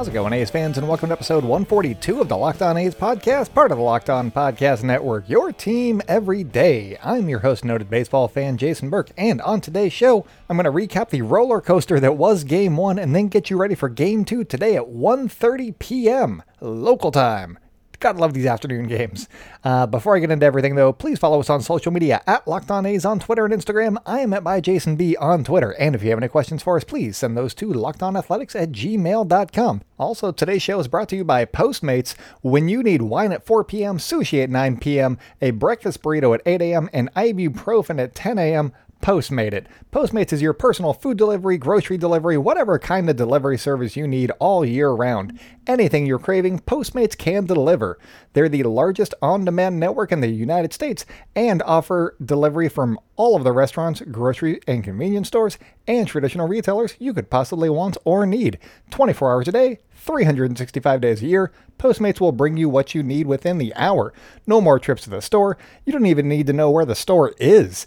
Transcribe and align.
How's 0.00 0.08
it 0.08 0.14
going, 0.14 0.32
A's 0.32 0.48
fans, 0.48 0.78
and 0.78 0.88
welcome 0.88 1.10
to 1.10 1.12
episode 1.12 1.44
142 1.44 2.22
of 2.22 2.28
the 2.30 2.34
Locked 2.34 2.62
On 2.62 2.78
A's 2.78 2.94
podcast, 2.94 3.52
part 3.52 3.70
of 3.70 3.76
the 3.76 3.84
Locked 3.84 4.08
On 4.08 4.30
Podcast 4.30 4.82
Network, 4.82 5.28
your 5.28 5.52
team 5.52 6.00
every 6.08 6.42
day. 6.42 6.96
I'm 7.04 7.28
your 7.28 7.40
host, 7.40 7.66
noted 7.66 7.90
baseball 7.90 8.26
fan 8.26 8.56
Jason 8.56 8.88
Burke, 8.88 9.10
and 9.18 9.42
on 9.42 9.60
today's 9.60 9.92
show, 9.92 10.24
I'm 10.48 10.56
going 10.56 10.64
to 10.64 10.70
recap 10.72 11.10
the 11.10 11.20
roller 11.20 11.60
coaster 11.60 12.00
that 12.00 12.16
was 12.16 12.44
Game 12.44 12.78
1 12.78 12.98
and 12.98 13.14
then 13.14 13.28
get 13.28 13.50
you 13.50 13.58
ready 13.58 13.74
for 13.74 13.90
Game 13.90 14.24
2 14.24 14.44
today 14.44 14.74
at 14.74 14.84
1.30 14.84 15.78
p.m. 15.78 16.42
local 16.62 17.12
time. 17.12 17.58
Gotta 18.00 18.18
love 18.18 18.32
these 18.32 18.46
afternoon 18.46 18.86
games. 18.86 19.28
Uh, 19.62 19.86
before 19.86 20.16
I 20.16 20.20
get 20.20 20.30
into 20.30 20.46
everything, 20.46 20.74
though, 20.74 20.90
please 20.90 21.18
follow 21.18 21.38
us 21.38 21.50
on 21.50 21.60
social 21.60 21.92
media 21.92 22.22
at 22.26 22.48
Locked 22.48 22.70
On 22.70 22.86
A's 22.86 23.04
on 23.04 23.18
Twitter 23.18 23.44
and 23.44 23.52
Instagram. 23.52 23.98
I 24.06 24.20
am 24.20 24.32
at 24.32 24.42
by 24.42 24.62
Jason 24.62 24.96
B 24.96 25.16
on 25.16 25.44
Twitter. 25.44 25.72
And 25.72 25.94
if 25.94 26.02
you 26.02 26.08
have 26.08 26.18
any 26.18 26.28
questions 26.28 26.62
for 26.62 26.78
us, 26.78 26.84
please 26.84 27.18
send 27.18 27.36
those 27.36 27.52
to 27.56 27.66
lockedonathletics 27.66 28.58
at 28.58 28.72
gmail.com. 28.72 29.82
Also, 29.98 30.32
today's 30.32 30.62
show 30.62 30.80
is 30.80 30.88
brought 30.88 31.10
to 31.10 31.16
you 31.16 31.24
by 31.24 31.44
Postmates. 31.44 32.14
When 32.40 32.70
you 32.70 32.82
need 32.82 33.02
wine 33.02 33.32
at 33.32 33.44
4 33.44 33.64
p.m., 33.64 33.98
sushi 33.98 34.42
at 34.42 34.48
9 34.48 34.78
p.m., 34.78 35.18
a 35.42 35.50
breakfast 35.50 36.02
burrito 36.02 36.34
at 36.34 36.40
8 36.46 36.62
a.m., 36.62 36.88
and 36.94 37.12
ibuprofen 37.12 38.02
at 38.02 38.14
10 38.14 38.38
a.m., 38.38 38.72
Postmate 39.02 39.54
it. 39.54 39.66
Postmates 39.92 40.30
is 40.30 40.42
your 40.42 40.52
personal 40.52 40.92
food 40.92 41.16
delivery, 41.16 41.56
grocery 41.56 41.96
delivery, 41.96 42.36
whatever 42.36 42.78
kind 42.78 43.08
of 43.08 43.16
delivery 43.16 43.56
service 43.56 43.96
you 43.96 44.06
need 44.06 44.30
all 44.38 44.62
year 44.62 44.90
round. 44.90 45.40
Anything 45.66 46.04
you're 46.04 46.18
craving, 46.18 46.58
Postmates 46.60 47.16
can 47.16 47.46
deliver. 47.46 47.98
They're 48.34 48.50
the 48.50 48.64
largest 48.64 49.14
on 49.22 49.46
demand 49.46 49.80
network 49.80 50.12
in 50.12 50.20
the 50.20 50.28
United 50.28 50.74
States 50.74 51.06
and 51.34 51.62
offer 51.62 52.14
delivery 52.22 52.68
from 52.68 52.98
all 53.16 53.36
of 53.36 53.44
the 53.44 53.52
restaurants, 53.52 54.02
grocery 54.02 54.60
and 54.66 54.84
convenience 54.84 55.28
stores, 55.28 55.56
and 55.88 56.06
traditional 56.06 56.46
retailers 56.46 56.94
you 56.98 57.14
could 57.14 57.30
possibly 57.30 57.70
want 57.70 57.96
or 58.04 58.26
need. 58.26 58.58
24 58.90 59.32
hours 59.32 59.48
a 59.48 59.52
day, 59.52 59.78
365 59.94 61.00
days 61.00 61.22
a 61.22 61.26
year, 61.26 61.52
Postmates 61.78 62.20
will 62.20 62.32
bring 62.32 62.58
you 62.58 62.68
what 62.68 62.94
you 62.94 63.02
need 63.02 63.26
within 63.26 63.56
the 63.56 63.74
hour. 63.76 64.12
No 64.46 64.60
more 64.60 64.78
trips 64.78 65.04
to 65.04 65.10
the 65.10 65.22
store. 65.22 65.56
You 65.86 65.92
don't 65.94 66.04
even 66.04 66.28
need 66.28 66.46
to 66.48 66.52
know 66.52 66.70
where 66.70 66.84
the 66.84 66.94
store 66.94 67.32
is. 67.38 67.86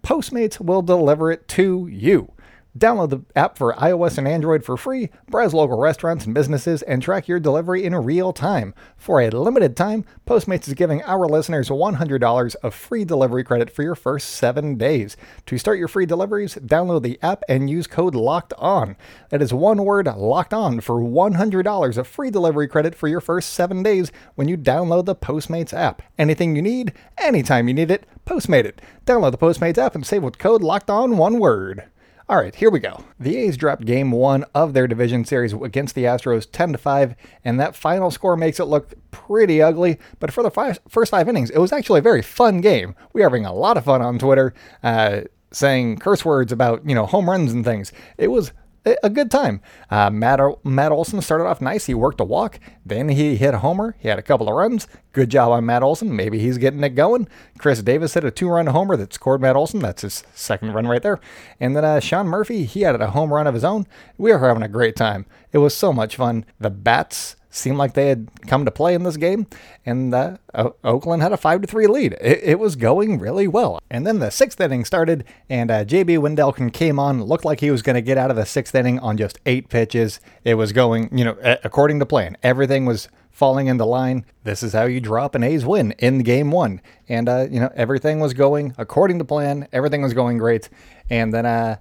Postmates 0.00 0.60
will 0.60 0.82
deliver 0.82 1.30
it 1.30 1.48
to 1.48 1.88
you. 1.90 2.32
Download 2.78 3.10
the 3.10 3.20
app 3.36 3.58
for 3.58 3.74
iOS 3.74 4.16
and 4.16 4.26
Android 4.26 4.64
for 4.64 4.78
free, 4.78 5.10
browse 5.28 5.52
local 5.52 5.78
restaurants 5.78 6.24
and 6.24 6.34
businesses, 6.34 6.80
and 6.82 7.02
track 7.02 7.28
your 7.28 7.38
delivery 7.38 7.84
in 7.84 7.94
real 7.94 8.32
time. 8.32 8.74
For 8.96 9.20
a 9.20 9.28
limited 9.28 9.76
time, 9.76 10.06
Postmates 10.26 10.66
is 10.68 10.72
giving 10.72 11.02
our 11.02 11.26
listeners 11.26 11.68
$100 11.68 12.56
of 12.62 12.74
free 12.74 13.04
delivery 13.04 13.44
credit 13.44 13.70
for 13.70 13.82
your 13.82 13.94
first 13.94 14.30
seven 14.30 14.76
days. 14.76 15.18
To 15.46 15.58
start 15.58 15.78
your 15.78 15.88
free 15.88 16.06
deliveries, 16.06 16.54
download 16.54 17.02
the 17.02 17.18
app 17.20 17.42
and 17.46 17.68
use 17.68 17.86
code 17.86 18.14
LOCKED 18.14 18.54
ON. 18.56 18.96
That 19.28 19.42
is 19.42 19.52
one 19.52 19.84
word, 19.84 20.06
LOCKED 20.06 20.54
ON, 20.54 20.80
for 20.80 20.94
$100 20.94 21.98
of 21.98 22.06
free 22.06 22.30
delivery 22.30 22.68
credit 22.68 22.94
for 22.94 23.06
your 23.06 23.20
first 23.20 23.50
seven 23.50 23.82
days 23.82 24.10
when 24.34 24.48
you 24.48 24.56
download 24.56 25.04
the 25.04 25.14
Postmates 25.14 25.74
app. 25.74 26.00
Anything 26.18 26.56
you 26.56 26.62
need, 26.62 26.94
anytime 27.18 27.68
you 27.68 27.74
need 27.74 27.90
it, 27.90 28.06
Postmate 28.24 28.64
it. 28.64 28.80
Download 29.04 29.32
the 29.32 29.36
Postmates 29.38 29.78
app 29.78 29.94
and 29.94 30.06
save 30.06 30.22
with 30.22 30.38
code 30.38 30.62
LOCKED 30.62 30.88
ON, 30.88 31.16
one 31.18 31.38
word. 31.38 31.84
All 32.32 32.38
right, 32.38 32.54
here 32.54 32.70
we 32.70 32.80
go. 32.80 33.04
The 33.20 33.36
A's 33.36 33.58
dropped 33.58 33.84
game 33.84 34.10
one 34.10 34.46
of 34.54 34.72
their 34.72 34.86
division 34.86 35.26
series 35.26 35.52
against 35.52 35.94
the 35.94 36.04
Astros 36.04 36.50
10 36.50 36.72
to 36.72 36.78
5, 36.78 37.14
and 37.44 37.60
that 37.60 37.76
final 37.76 38.10
score 38.10 38.38
makes 38.38 38.58
it 38.58 38.64
look 38.64 38.94
pretty 39.10 39.60
ugly. 39.60 39.98
But 40.18 40.32
for 40.32 40.42
the 40.42 40.50
five, 40.50 40.80
first 40.88 41.10
five 41.10 41.28
innings, 41.28 41.50
it 41.50 41.58
was 41.58 41.72
actually 41.72 41.98
a 41.98 42.02
very 42.02 42.22
fun 42.22 42.62
game. 42.62 42.94
We 43.12 43.20
are 43.20 43.26
having 43.26 43.44
a 43.44 43.52
lot 43.52 43.76
of 43.76 43.84
fun 43.84 44.00
on 44.00 44.18
Twitter, 44.18 44.54
uh, 44.82 45.24
saying 45.50 45.98
curse 45.98 46.24
words 46.24 46.52
about 46.52 46.88
you 46.88 46.94
know 46.94 47.04
home 47.04 47.28
runs 47.28 47.52
and 47.52 47.66
things. 47.66 47.92
It 48.16 48.28
was 48.28 48.54
a 49.02 49.10
good 49.10 49.30
time. 49.30 49.60
Uh, 49.90 50.10
Matt, 50.10 50.40
Matt 50.64 50.92
Olson 50.92 51.20
started 51.22 51.44
off 51.44 51.60
nice. 51.60 51.86
He 51.86 51.94
worked 51.94 52.20
a 52.20 52.24
walk. 52.24 52.58
Then 52.84 53.08
he 53.08 53.36
hit 53.36 53.54
a 53.54 53.58
homer. 53.58 53.96
He 53.98 54.08
had 54.08 54.18
a 54.18 54.22
couple 54.22 54.48
of 54.48 54.54
runs. 54.54 54.88
Good 55.12 55.30
job 55.30 55.52
on 55.52 55.66
Matt 55.66 55.82
Olson. 55.82 56.14
Maybe 56.14 56.38
he's 56.38 56.58
getting 56.58 56.82
it 56.82 56.90
going. 56.90 57.28
Khris 57.58 57.82
Davis 57.82 58.14
hit 58.14 58.24
a 58.24 58.30
two 58.30 58.48
run 58.48 58.66
homer 58.66 58.96
that 58.96 59.12
scored 59.12 59.40
Matt 59.40 59.56
Olson. 59.56 59.80
That's 59.80 60.02
his 60.02 60.24
second 60.34 60.72
run 60.72 60.86
right 60.86 61.02
there. 61.02 61.20
And 61.60 61.76
then 61.76 61.84
uh, 61.84 62.00
Sean 62.00 62.26
Murphy, 62.26 62.64
he 62.64 62.82
had 62.82 63.00
a 63.00 63.10
home 63.10 63.32
run 63.32 63.46
of 63.46 63.54
his 63.54 63.64
own. 63.64 63.86
We 64.18 64.32
were 64.32 64.38
having 64.38 64.62
a 64.62 64.68
great 64.68 64.96
time. 64.96 65.26
It 65.52 65.58
was 65.58 65.76
so 65.76 65.92
much 65.92 66.16
fun. 66.16 66.44
The 66.58 66.70
bats 66.70 67.36
seemed 67.54 67.76
like 67.76 67.94
they 67.94 68.08
had 68.08 68.28
come 68.46 68.64
to 68.64 68.70
play 68.70 68.94
in 68.94 69.02
this 69.02 69.16
game, 69.16 69.46
and 69.86 70.12
uh, 70.12 70.38
o- 70.54 70.74
Oakland 70.82 71.22
had 71.22 71.32
a 71.32 71.36
five 71.36 71.60
to 71.60 71.66
three 71.66 71.86
lead. 71.86 72.14
It, 72.20 72.40
it, 72.42 72.58
was 72.58 72.76
going 72.76 73.18
really 73.18 73.46
well, 73.46 73.80
and 73.90 74.06
then 74.06 74.18
the 74.18 74.30
sixth 74.30 74.60
inning 74.60 74.84
started, 74.84 75.24
and 75.48 75.70
uh, 75.70 75.84
JB 75.84 76.18
Wendelken 76.18 76.72
came 76.72 76.98
on. 76.98 77.22
Looked 77.22 77.44
like 77.44 77.60
he 77.60 77.70
was 77.70 77.82
going 77.82 77.94
to 77.94 78.02
get 78.02 78.18
out 78.18 78.30
of 78.30 78.36
the 78.36 78.46
sixth 78.46 78.74
inning 78.74 78.98
on 78.98 79.16
just 79.16 79.38
eight 79.46 79.68
pitches. 79.68 80.18
It 80.44 80.54
was 80.54 80.72
going, 80.72 81.16
you 81.16 81.24
know, 81.24 81.36
according 81.62 81.98
to 82.00 82.06
plan. 82.06 82.36
Everything 82.42 82.86
was 82.86 83.08
falling 83.30 83.66
into 83.66 83.84
line. 83.84 84.24
This 84.44 84.62
is 84.62 84.72
how 84.72 84.84
you 84.84 85.00
drop 85.00 85.34
an 85.34 85.42
A's 85.42 85.64
win 85.64 85.92
in 85.98 86.20
game 86.20 86.50
one, 86.50 86.80
and 87.08 87.28
uh, 87.28 87.46
you 87.50 87.60
know 87.60 87.70
everything 87.76 88.20
was 88.20 88.34
going 88.34 88.74
according 88.78 89.18
to 89.18 89.24
plan. 89.24 89.68
Everything 89.72 90.02
was 90.02 90.14
going 90.14 90.38
great, 90.38 90.68
and 91.10 91.32
then 91.32 91.46
uh, 91.46 91.76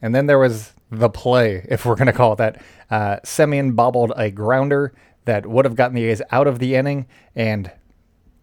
and 0.00 0.14
then 0.14 0.26
there 0.26 0.38
was 0.38 0.72
the 0.90 1.10
play, 1.10 1.66
if 1.68 1.84
we're 1.84 1.94
going 1.94 2.06
to 2.06 2.12
call 2.12 2.32
it 2.32 2.36
that. 2.36 2.62
Uh, 2.90 3.16
Semien 3.24 3.76
bobbled 3.76 4.12
a 4.16 4.30
grounder 4.30 4.94
that 5.28 5.46
would 5.46 5.66
have 5.66 5.76
gotten 5.76 5.94
the 5.94 6.04
A's 6.04 6.22
out 6.30 6.46
of 6.46 6.58
the 6.58 6.74
inning, 6.74 7.06
and 7.36 7.70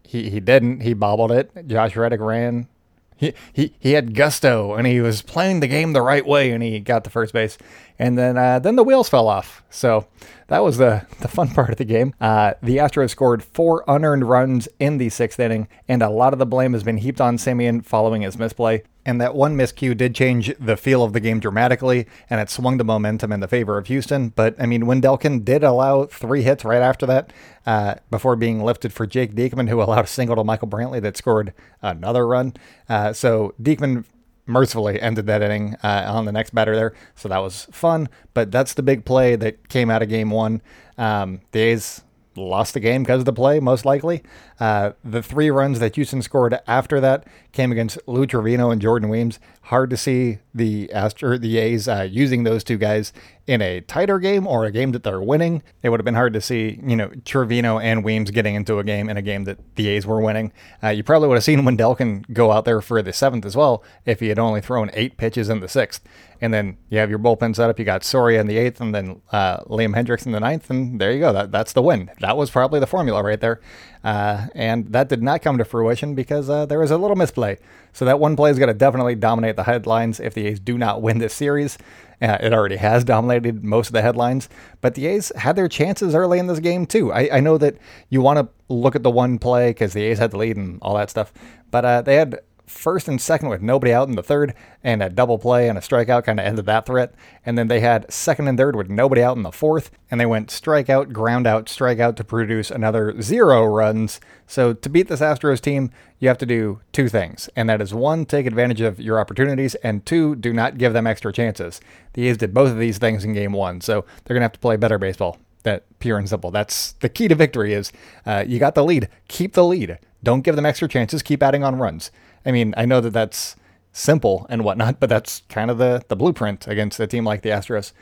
he, 0.04 0.30
he 0.30 0.40
didn't. 0.40 0.80
He 0.80 0.94
bobbled 0.94 1.32
it. 1.32 1.50
Josh 1.66 1.96
Reddick 1.96 2.20
ran. 2.20 2.68
He, 3.16 3.34
he, 3.52 3.74
he 3.80 3.92
had 3.92 4.14
gusto 4.14 4.74
and 4.74 4.86
he 4.86 5.00
was 5.00 5.22
playing 5.22 5.60
the 5.60 5.66
game 5.66 5.94
the 5.94 6.02
right 6.02 6.26
way 6.26 6.50
and 6.50 6.62
he 6.62 6.78
got 6.80 7.02
to 7.04 7.10
first 7.10 7.32
base 7.32 7.56
and 7.98 8.18
then 8.18 8.36
uh, 8.36 8.58
then 8.58 8.76
the 8.76 8.84
wheels 8.84 9.08
fell 9.08 9.26
off 9.26 9.62
so 9.70 10.06
that 10.48 10.62
was 10.62 10.78
the, 10.78 11.06
the 11.20 11.28
fun 11.28 11.48
part 11.54 11.70
of 11.70 11.76
the 11.76 11.84
game 11.84 12.14
uh, 12.20 12.54
the 12.62 12.78
Astros 12.78 13.10
scored 13.10 13.42
four 13.42 13.84
unearned 13.88 14.28
runs 14.28 14.68
in 14.78 14.98
the 14.98 15.08
sixth 15.08 15.40
inning 15.40 15.68
and 15.88 16.02
a 16.02 16.10
lot 16.10 16.32
of 16.32 16.38
the 16.38 16.46
blame 16.46 16.72
has 16.72 16.82
been 16.82 16.98
heaped 16.98 17.20
on 17.20 17.36
Semien 17.36 17.84
following 17.84 18.22
his 18.22 18.38
misplay 18.38 18.82
and 19.06 19.20
that 19.20 19.34
one 19.36 19.56
miscue 19.56 19.96
did 19.96 20.14
change 20.14 20.52
the 20.58 20.76
feel 20.76 21.04
of 21.04 21.12
the 21.12 21.20
game 21.20 21.38
dramatically, 21.38 22.06
and 22.28 22.40
it 22.40 22.50
swung 22.50 22.76
the 22.76 22.84
momentum 22.84 23.30
in 23.30 23.38
the 23.38 23.46
favor 23.46 23.78
of 23.78 23.86
Houston. 23.86 24.30
But 24.30 24.56
I 24.60 24.66
mean, 24.66 24.82
Wendelken 24.82 25.44
did 25.44 25.62
allow 25.62 26.06
three 26.06 26.42
hits 26.42 26.64
right 26.64 26.82
after 26.82 27.06
that, 27.06 27.32
uh, 27.64 27.94
before 28.10 28.34
being 28.34 28.62
lifted 28.62 28.92
for 28.92 29.06
Jake 29.06 29.34
Diekman, 29.34 29.68
who 29.68 29.80
allowed 29.82 30.04
a 30.04 30.08
single 30.08 30.36
to 30.36 30.44
Michael 30.44 30.68
Brantley 30.68 31.00
that 31.00 31.16
scored 31.16 31.54
another 31.80 32.26
run. 32.26 32.54
Uh, 32.88 33.12
so 33.12 33.54
Diekman 33.62 34.04
mercifully 34.46 35.00
ended 35.00 35.26
that 35.26 35.42
inning 35.42 35.74
uh, 35.82 36.04
on 36.08 36.24
the 36.24 36.32
next 36.32 36.54
batter 36.54 36.74
there. 36.74 36.94
So 37.14 37.28
that 37.28 37.38
was 37.38 37.66
fun. 37.70 38.08
But 38.34 38.50
that's 38.50 38.74
the 38.74 38.82
big 38.82 39.04
play 39.04 39.36
that 39.36 39.68
came 39.68 39.90
out 39.90 40.02
of 40.02 40.08
game 40.08 40.30
one. 40.30 40.62
Um, 40.96 41.40
the 41.52 41.60
A's 41.60 42.02
lost 42.36 42.74
the 42.74 42.80
game 42.80 43.02
because 43.02 43.20
of 43.20 43.24
the 43.24 43.32
play, 43.32 43.60
most 43.60 43.84
likely. 43.84 44.22
Uh, 44.60 44.92
the 45.04 45.22
three 45.22 45.50
runs 45.50 45.78
that 45.78 45.94
Houston 45.96 46.22
scored 46.22 46.58
after 46.66 47.00
that 47.00 47.26
came 47.52 47.72
against 47.72 47.98
Lou 48.06 48.26
Trivino 48.26 48.72
and 48.72 48.80
Jordan 48.80 49.08
Weems. 49.08 49.38
Hard 49.66 49.90
to 49.90 49.96
see 49.96 50.38
the 50.54 50.92
Astro, 50.92 51.38
the 51.38 51.58
A's 51.58 51.88
uh, 51.88 52.06
using 52.08 52.44
those 52.44 52.62
two 52.62 52.78
guys 52.78 53.12
in 53.48 53.60
a 53.60 53.80
tighter 53.80 54.20
game 54.20 54.46
or 54.46 54.64
a 54.64 54.70
game 54.70 54.92
that 54.92 55.02
they're 55.02 55.20
winning. 55.20 55.62
It 55.82 55.88
would 55.88 55.98
have 55.98 56.04
been 56.04 56.14
hard 56.14 56.32
to 56.34 56.40
see, 56.40 56.80
you 56.84 56.94
know, 56.94 57.08
Trivino 57.08 57.82
and 57.82 58.04
Weems 58.04 58.30
getting 58.30 58.54
into 58.54 58.78
a 58.78 58.84
game 58.84 59.08
in 59.08 59.16
a 59.16 59.22
game 59.22 59.42
that 59.44 59.58
the 59.74 59.88
A's 59.88 60.06
were 60.06 60.20
winning. 60.20 60.52
Uh, 60.82 60.88
you 60.90 61.02
probably 61.02 61.26
would 61.26 61.34
have 61.34 61.44
seen 61.44 61.62
Wendelken 61.62 62.32
go 62.32 62.52
out 62.52 62.64
there 62.64 62.80
for 62.80 63.02
the 63.02 63.12
seventh 63.12 63.44
as 63.44 63.56
well 63.56 63.82
if 64.04 64.20
he 64.20 64.28
had 64.28 64.38
only 64.38 64.60
thrown 64.60 64.90
eight 64.94 65.16
pitches 65.16 65.48
in 65.48 65.58
the 65.60 65.68
sixth. 65.68 66.02
And 66.40 66.52
then 66.52 66.76
you 66.90 66.98
have 66.98 67.10
your 67.10 67.18
bullpen 67.18 67.56
set 67.56 67.70
up. 67.70 67.78
You 67.78 67.84
got 67.84 68.04
Soria 68.04 68.40
in 68.40 68.46
the 68.46 68.58
eighth, 68.58 68.80
and 68.80 68.94
then 68.94 69.22
uh, 69.32 69.60
Liam 69.64 69.94
Hendriks 69.94 70.26
in 70.26 70.32
the 70.32 70.40
ninth, 70.40 70.68
and 70.68 71.00
there 71.00 71.10
you 71.10 71.18
go. 71.18 71.32
That, 71.32 71.50
that's 71.50 71.72
the 71.72 71.80
win. 71.80 72.10
That 72.20 72.36
was 72.36 72.50
probably 72.50 72.78
the 72.78 72.86
formula 72.86 73.22
right 73.22 73.40
there. 73.40 73.60
Uh, 74.04 74.46
and 74.54 74.92
that 74.92 75.08
did 75.08 75.22
not 75.22 75.40
come 75.40 75.56
to 75.58 75.64
fruition 75.64 76.14
because 76.14 76.50
uh, 76.50 76.66
there 76.66 76.78
was 76.78 76.90
a 76.90 76.98
little 76.98 77.16
misplay. 77.16 77.58
So 77.96 78.04
that 78.04 78.20
one 78.20 78.36
play 78.36 78.50
is 78.50 78.58
going 78.58 78.68
to 78.68 78.74
definitely 78.74 79.14
dominate 79.14 79.56
the 79.56 79.62
headlines 79.62 80.20
if 80.20 80.34
the 80.34 80.46
A's 80.48 80.60
do 80.60 80.76
not 80.76 81.00
win 81.00 81.16
this 81.16 81.32
series. 81.32 81.78
Uh, 82.20 82.36
it 82.42 82.52
already 82.52 82.76
has 82.76 83.04
dominated 83.04 83.64
most 83.64 83.86
of 83.86 83.94
the 83.94 84.02
headlines, 84.02 84.50
but 84.82 84.96
the 84.96 85.06
A's 85.06 85.32
had 85.34 85.56
their 85.56 85.66
chances 85.66 86.14
early 86.14 86.38
in 86.38 86.46
this 86.46 86.60
game 86.60 86.84
too. 86.84 87.10
I, 87.10 87.36
I 87.38 87.40
know 87.40 87.56
that 87.56 87.78
you 88.10 88.20
want 88.20 88.38
to 88.38 88.48
look 88.68 88.96
at 88.96 89.02
the 89.02 89.10
one 89.10 89.38
play 89.38 89.70
because 89.70 89.94
the 89.94 90.02
A's 90.02 90.18
had 90.18 90.32
the 90.32 90.36
lead 90.36 90.58
and 90.58 90.78
all 90.82 90.94
that 90.96 91.08
stuff, 91.08 91.32
but 91.70 91.86
uh, 91.86 92.02
they 92.02 92.16
had 92.16 92.38
first 92.66 93.08
and 93.08 93.20
second 93.20 93.48
with 93.48 93.62
nobody 93.62 93.92
out 93.92 94.08
in 94.08 94.16
the 94.16 94.22
third, 94.22 94.54
and 94.82 95.02
a 95.02 95.08
double 95.08 95.38
play 95.38 95.68
and 95.68 95.78
a 95.78 95.80
strikeout 95.80 96.24
kind 96.24 96.40
of 96.40 96.46
ended 96.46 96.66
that 96.66 96.86
threat. 96.86 97.14
And 97.44 97.56
then 97.56 97.68
they 97.68 97.80
had 97.80 98.10
second 98.12 98.48
and 98.48 98.58
third 98.58 98.76
with 98.76 98.90
nobody 98.90 99.22
out 99.22 99.36
in 99.36 99.42
the 99.42 99.52
fourth, 99.52 99.90
and 100.10 100.20
they 100.20 100.26
went 100.26 100.48
strikeout, 100.48 101.12
ground 101.12 101.46
out, 101.46 101.66
strikeout 101.66 102.16
to 102.16 102.24
produce 102.24 102.70
another 102.70 103.20
zero 103.22 103.64
runs. 103.64 104.20
So 104.46 104.72
to 104.72 104.88
beat 104.88 105.08
this 105.08 105.20
Astros 105.20 105.60
team, 105.60 105.90
you 106.18 106.28
have 106.28 106.38
to 106.38 106.46
do 106.46 106.80
two 106.92 107.08
things, 107.08 107.48
and 107.56 107.68
that 107.68 107.80
is 107.80 107.92
one, 107.94 108.24
take 108.24 108.46
advantage 108.46 108.80
of 108.80 109.00
your 109.00 109.20
opportunities, 109.20 109.74
and 109.76 110.04
two, 110.04 110.34
do 110.36 110.52
not 110.52 110.78
give 110.78 110.92
them 110.92 111.06
extra 111.06 111.32
chances. 111.32 111.80
The 112.14 112.28
A's 112.28 112.36
did 112.36 112.54
both 112.54 112.70
of 112.70 112.78
these 112.78 112.98
things 112.98 113.24
in 113.24 113.32
game 113.32 113.52
one, 113.52 113.80
so 113.80 114.04
they're 114.24 114.34
going 114.34 114.40
to 114.40 114.46
have 114.46 114.52
to 114.52 114.58
play 114.58 114.76
better 114.76 114.98
baseball 114.98 115.38
that 115.66 115.84
pure 115.98 116.16
and 116.16 116.28
simple. 116.28 116.50
That's 116.50 116.92
the 116.92 117.10
key 117.10 117.28
to 117.28 117.34
victory 117.34 117.74
is 117.74 117.92
uh, 118.24 118.44
you 118.46 118.58
got 118.58 118.74
the 118.74 118.84
lead, 118.84 119.08
keep 119.28 119.52
the 119.52 119.64
lead. 119.64 119.98
Don't 120.22 120.40
give 120.40 120.56
them 120.56 120.64
extra 120.64 120.88
chances, 120.88 121.22
keep 121.22 121.42
adding 121.42 121.62
on 121.62 121.76
runs. 121.76 122.10
I 122.46 122.52
mean, 122.52 122.72
I 122.76 122.86
know 122.86 123.00
that 123.00 123.10
that's 123.12 123.56
simple 123.92 124.46
and 124.48 124.62
whatnot, 124.64 125.00
but 125.00 125.08
that's 125.08 125.42
kind 125.48 125.70
of 125.70 125.78
the, 125.78 126.02
the 126.08 126.16
blueprint 126.16 126.68
against 126.68 127.00
a 127.00 127.06
team 127.06 127.24
like 127.24 127.42
the 127.42 127.50
Astros. 127.50 127.92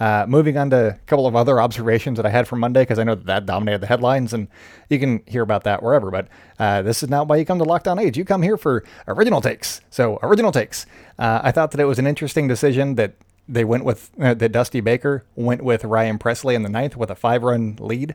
Uh, 0.00 0.26
moving 0.26 0.56
on 0.56 0.70
to 0.70 0.88
a 0.88 0.92
couple 1.06 1.26
of 1.26 1.36
other 1.36 1.60
observations 1.60 2.16
that 2.16 2.26
I 2.26 2.30
had 2.30 2.48
from 2.48 2.58
Monday, 2.58 2.82
because 2.82 2.98
I 2.98 3.04
know 3.04 3.14
that, 3.14 3.26
that 3.26 3.46
dominated 3.46 3.82
the 3.82 3.86
headlines, 3.86 4.32
and 4.32 4.48
you 4.90 4.98
can 4.98 5.22
hear 5.26 5.42
about 5.42 5.62
that 5.64 5.82
wherever. 5.82 6.10
But 6.10 6.26
uh, 6.58 6.82
this 6.82 7.02
is 7.02 7.08
not 7.08 7.28
why 7.28 7.36
you 7.36 7.44
come 7.44 7.58
to 7.58 7.64
Locked 7.64 7.86
On 7.86 7.98
A's. 7.98 8.16
You 8.16 8.24
come 8.24 8.42
here 8.42 8.56
for 8.56 8.82
original 9.06 9.40
takes. 9.40 9.80
So, 9.90 10.18
original 10.22 10.50
takes. 10.50 10.86
Uh, 11.18 11.40
I 11.44 11.52
thought 11.52 11.70
that 11.70 11.80
it 11.80 11.84
was 11.84 12.00
an 12.00 12.06
interesting 12.08 12.48
decision 12.48 12.96
that 12.96 13.14
they 13.46 13.64
went 13.64 13.84
with 13.84 14.10
uh, 14.20 14.34
that 14.34 14.50
Dusty 14.50 14.80
Baker 14.80 15.24
went 15.36 15.62
with 15.62 15.84
Ryan 15.84 16.18
Pressly 16.18 16.54
in 16.54 16.62
the 16.62 16.68
ninth 16.68 16.96
with 16.96 17.10
a 17.10 17.14
five 17.14 17.42
run 17.42 17.76
lead. 17.78 18.14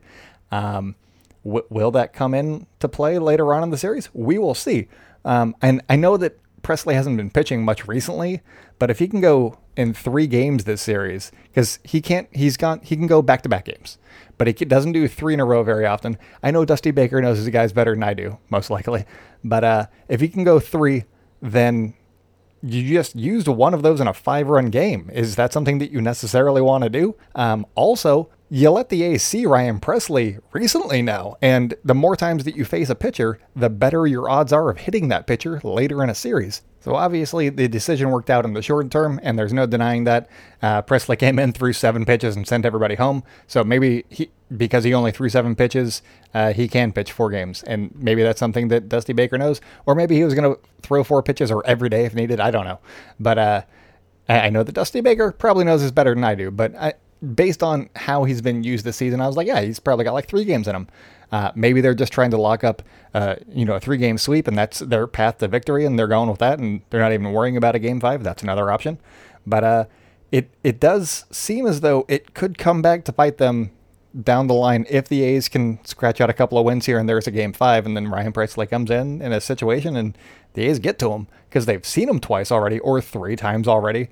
Um, 0.51 0.95
w- 1.45 1.65
will 1.69 1.91
that 1.91 2.11
come 2.11 2.33
in 2.33 2.65
to 2.79 2.89
play 2.89 3.19
later 3.19 3.53
on 3.53 3.63
in 3.63 3.69
the 3.69 3.77
series? 3.77 4.09
We 4.13 4.37
will 4.37 4.55
see. 4.55 4.87
Um, 5.27 5.55
and 5.61 5.81
I 5.89 5.97
know 5.97 6.15
that 6.17 6.39
Pressly 6.63 6.93
hasn't 6.93 7.17
been 7.17 7.29
pitching 7.29 7.63
much 7.63 7.87
recently, 7.87 8.41
but 8.79 8.89
if 8.89 8.99
he 8.99 9.07
can 9.07 9.21
go 9.21 9.59
in 9.75 9.93
three 9.93 10.25
games 10.25 10.63
this 10.63 10.81
series, 10.81 11.31
because 11.43 11.79
he 11.83 12.01
can't, 12.01 12.29
he's 12.31 12.57
gone, 12.57 12.79
he 12.81 12.95
can 12.95 13.07
go 13.07 13.21
back 13.21 13.41
to 13.43 13.49
back 13.49 13.65
games, 13.65 13.97
but 14.37 14.47
he 14.47 14.53
doesn't 14.53 14.93
do 14.93 15.07
three 15.07 15.33
in 15.33 15.39
a 15.39 15.45
row 15.45 15.63
very 15.63 15.85
often. 15.85 16.17
I 16.41 16.51
know 16.51 16.63
Dusty 16.65 16.91
Baker 16.91 17.21
knows 17.21 17.37
his 17.37 17.49
guys 17.49 17.73
better 17.73 17.93
than 17.93 18.03
I 18.03 18.13
do, 18.13 18.37
most 18.49 18.69
likely. 18.69 19.05
But 19.43 19.63
uh, 19.63 19.85
if 20.07 20.21
he 20.21 20.29
can 20.29 20.45
go 20.45 20.59
three, 20.59 21.03
then 21.41 21.93
you 22.63 22.87
just 22.89 23.15
used 23.15 23.47
one 23.47 23.73
of 23.73 23.81
those 23.83 23.99
in 23.99 24.07
a 24.07 24.13
five 24.13 24.47
run 24.47 24.69
game. 24.69 25.09
Is 25.13 25.35
that 25.35 25.51
something 25.51 25.77
that 25.79 25.91
you 25.91 26.01
necessarily 26.01 26.61
want 26.61 26.85
to 26.85 26.89
do? 26.89 27.15
Um, 27.35 27.65
also, 27.75 28.29
you 28.49 28.69
let 28.69 28.89
the 28.89 29.17
see 29.17 29.45
Ryan 29.45 29.79
Pressly 29.79 30.39
recently 30.53 31.01
now, 31.01 31.35
and 31.41 31.75
the 31.83 31.93
more 31.93 32.15
times 32.15 32.45
that 32.45 32.55
you 32.55 32.63
face 32.63 32.89
a 32.89 32.95
pitcher, 32.95 33.39
the 33.55 33.69
better 33.69 34.07
your 34.07 34.29
odds 34.29 34.53
are 34.53 34.69
of 34.69 34.77
hitting 34.77 35.09
that 35.09 35.27
pitcher 35.27 35.59
later 35.63 36.01
in 36.01 36.09
a 36.09 36.15
series. 36.15 36.61
So 36.79 36.95
obviously, 36.95 37.49
the 37.49 37.67
decision 37.67 38.09
worked 38.09 38.29
out 38.29 38.45
in 38.45 38.53
the 38.53 38.61
short 38.61 38.89
term, 38.89 39.19
and 39.21 39.37
there's 39.37 39.51
no 39.51 39.65
denying 39.65 40.05
that. 40.05 40.29
Uh, 40.61 40.81
Pressly 40.81 41.19
came 41.19 41.37
in, 41.39 41.51
threw 41.51 41.73
seven 41.73 42.05
pitches, 42.05 42.37
and 42.37 42.47
sent 42.47 42.65
everybody 42.65 42.95
home. 42.95 43.23
So 43.47 43.65
maybe 43.65 44.05
he, 44.09 44.29
because 44.55 44.85
he 44.85 44.93
only 44.93 45.11
threw 45.11 45.27
seven 45.27 45.53
pitches, 45.53 46.01
uh, 46.33 46.53
he 46.53 46.69
can 46.69 46.93
pitch 46.93 47.11
four 47.11 47.29
games, 47.29 47.63
and 47.63 47.93
maybe 47.95 48.23
that's 48.23 48.39
something 48.39 48.69
that 48.69 48.87
Dusty 48.87 49.11
Baker 49.11 49.37
knows, 49.37 49.59
or 49.85 49.95
maybe 49.95 50.15
he 50.15 50.23
was 50.23 50.33
going 50.33 50.55
to 50.55 50.59
throw 50.81 51.03
four 51.03 51.21
pitches 51.21 51.51
or 51.51 51.65
every 51.65 51.89
day 51.89 52.05
if 52.05 52.15
needed. 52.15 52.39
I 52.39 52.51
don't 52.51 52.65
know, 52.65 52.79
but 53.19 53.37
uh, 53.37 53.61
I 54.29 54.49
know 54.49 54.63
that 54.63 54.71
Dusty 54.71 55.01
Baker 55.01 55.33
probably 55.33 55.65
knows 55.65 55.81
this 55.81 55.91
better 55.91 56.15
than 56.15 56.23
I 56.23 56.35
do, 56.35 56.51
but 56.51 56.73
I, 56.75 56.93
based 57.35 57.63
on 57.63 57.89
how 57.95 58.23
he's 58.23 58.41
been 58.41 58.63
used 58.63 58.85
this 58.85 58.97
season, 58.97 59.21
I 59.21 59.27
was 59.27 59.35
like, 59.35 59.47
yeah, 59.47 59.61
he's 59.61 59.79
probably 59.79 60.05
got 60.05 60.13
like 60.13 60.27
three 60.27 60.45
games 60.45 60.67
in 60.67 60.75
him. 60.75 60.87
Uh, 61.31 61.51
maybe 61.55 61.81
they're 61.81 61.93
just 61.93 62.13
trying 62.13 62.31
to 62.31 62.37
lock 62.37 62.63
up, 62.63 62.81
uh, 63.13 63.35
you 63.49 63.65
know, 63.65 63.73
a 63.75 63.79
three-game 63.79 64.17
sweep, 64.17 64.47
and 64.47 64.57
that's 64.57 64.79
their 64.79 65.07
path 65.07 65.39
to 65.39 65.47
victory, 65.47 65.85
and 65.85 65.99
they're 65.99 66.07
going 66.07 66.29
with 66.29 66.39
that, 66.39 66.57
and 66.59 66.81
they're 66.89 67.01
not 67.01 67.11
even 67.11 67.33
worrying 67.33 67.57
about 67.57 67.75
a 67.75 67.79
game 67.79 67.99
five. 67.99 68.23
That's 68.23 68.43
another 68.43 68.71
option. 68.71 68.97
But 69.45 69.63
uh, 69.63 69.85
it 70.31 70.49
it 70.63 70.79
does 70.79 71.25
seem 71.31 71.65
as 71.65 71.81
though 71.81 72.05
it 72.07 72.33
could 72.33 72.57
come 72.57 72.81
back 72.81 73.03
to 73.05 73.11
bite 73.11 73.37
them 73.37 73.71
down 74.23 74.47
the 74.47 74.53
line 74.53 74.85
if 74.89 75.07
the 75.07 75.21
A's 75.23 75.47
can 75.49 75.83
scratch 75.85 76.21
out 76.21 76.29
a 76.29 76.33
couple 76.33 76.57
of 76.57 76.65
wins 76.65 76.85
here, 76.85 76.97
and 76.97 77.09
there's 77.09 77.27
a 77.27 77.31
game 77.31 77.53
five, 77.53 77.85
and 77.85 77.95
then 77.95 78.07
Ryan 78.07 78.31
Pressly 78.31 78.69
comes 78.69 78.89
in 78.89 79.21
in 79.21 79.31
a 79.31 79.41
situation, 79.41 79.95
and 79.95 80.17
the 80.53 80.65
A's 80.67 80.79
get 80.79 80.97
to 80.99 81.11
him 81.11 81.27
because 81.49 81.65
they've 81.65 81.85
seen 81.85 82.09
him 82.09 82.19
twice 82.19 82.51
already 82.51 82.79
or 82.79 83.01
three 83.01 83.35
times 83.35 83.67
already, 83.67 84.07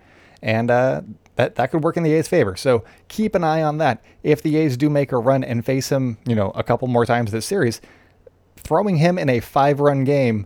and 0.45 0.69
uh, 0.69 1.01
that 1.35 1.55
that 1.55 1.71
could 1.71 1.83
work 1.83 1.97
in 1.97 2.03
the 2.03 2.13
A's 2.13 2.29
favor. 2.29 2.55
So 2.55 2.85
keep 3.09 3.35
an 3.35 3.43
eye 3.43 3.63
on 3.63 3.79
that. 3.79 4.01
If 4.23 4.41
the 4.41 4.55
A's 4.57 4.77
do 4.77 4.89
make 4.89 5.11
a 5.11 5.17
run 5.17 5.43
and 5.43 5.65
face 5.65 5.91
him, 5.91 6.17
you 6.25 6.35
know, 6.35 6.51
a 6.51 6.63
couple 6.63 6.87
more 6.87 7.05
times 7.05 7.31
this 7.31 7.45
series, 7.45 7.81
throwing 8.55 8.97
him 8.97 9.17
in 9.17 9.27
a 9.27 9.39
five-run 9.39 10.03
game 10.05 10.45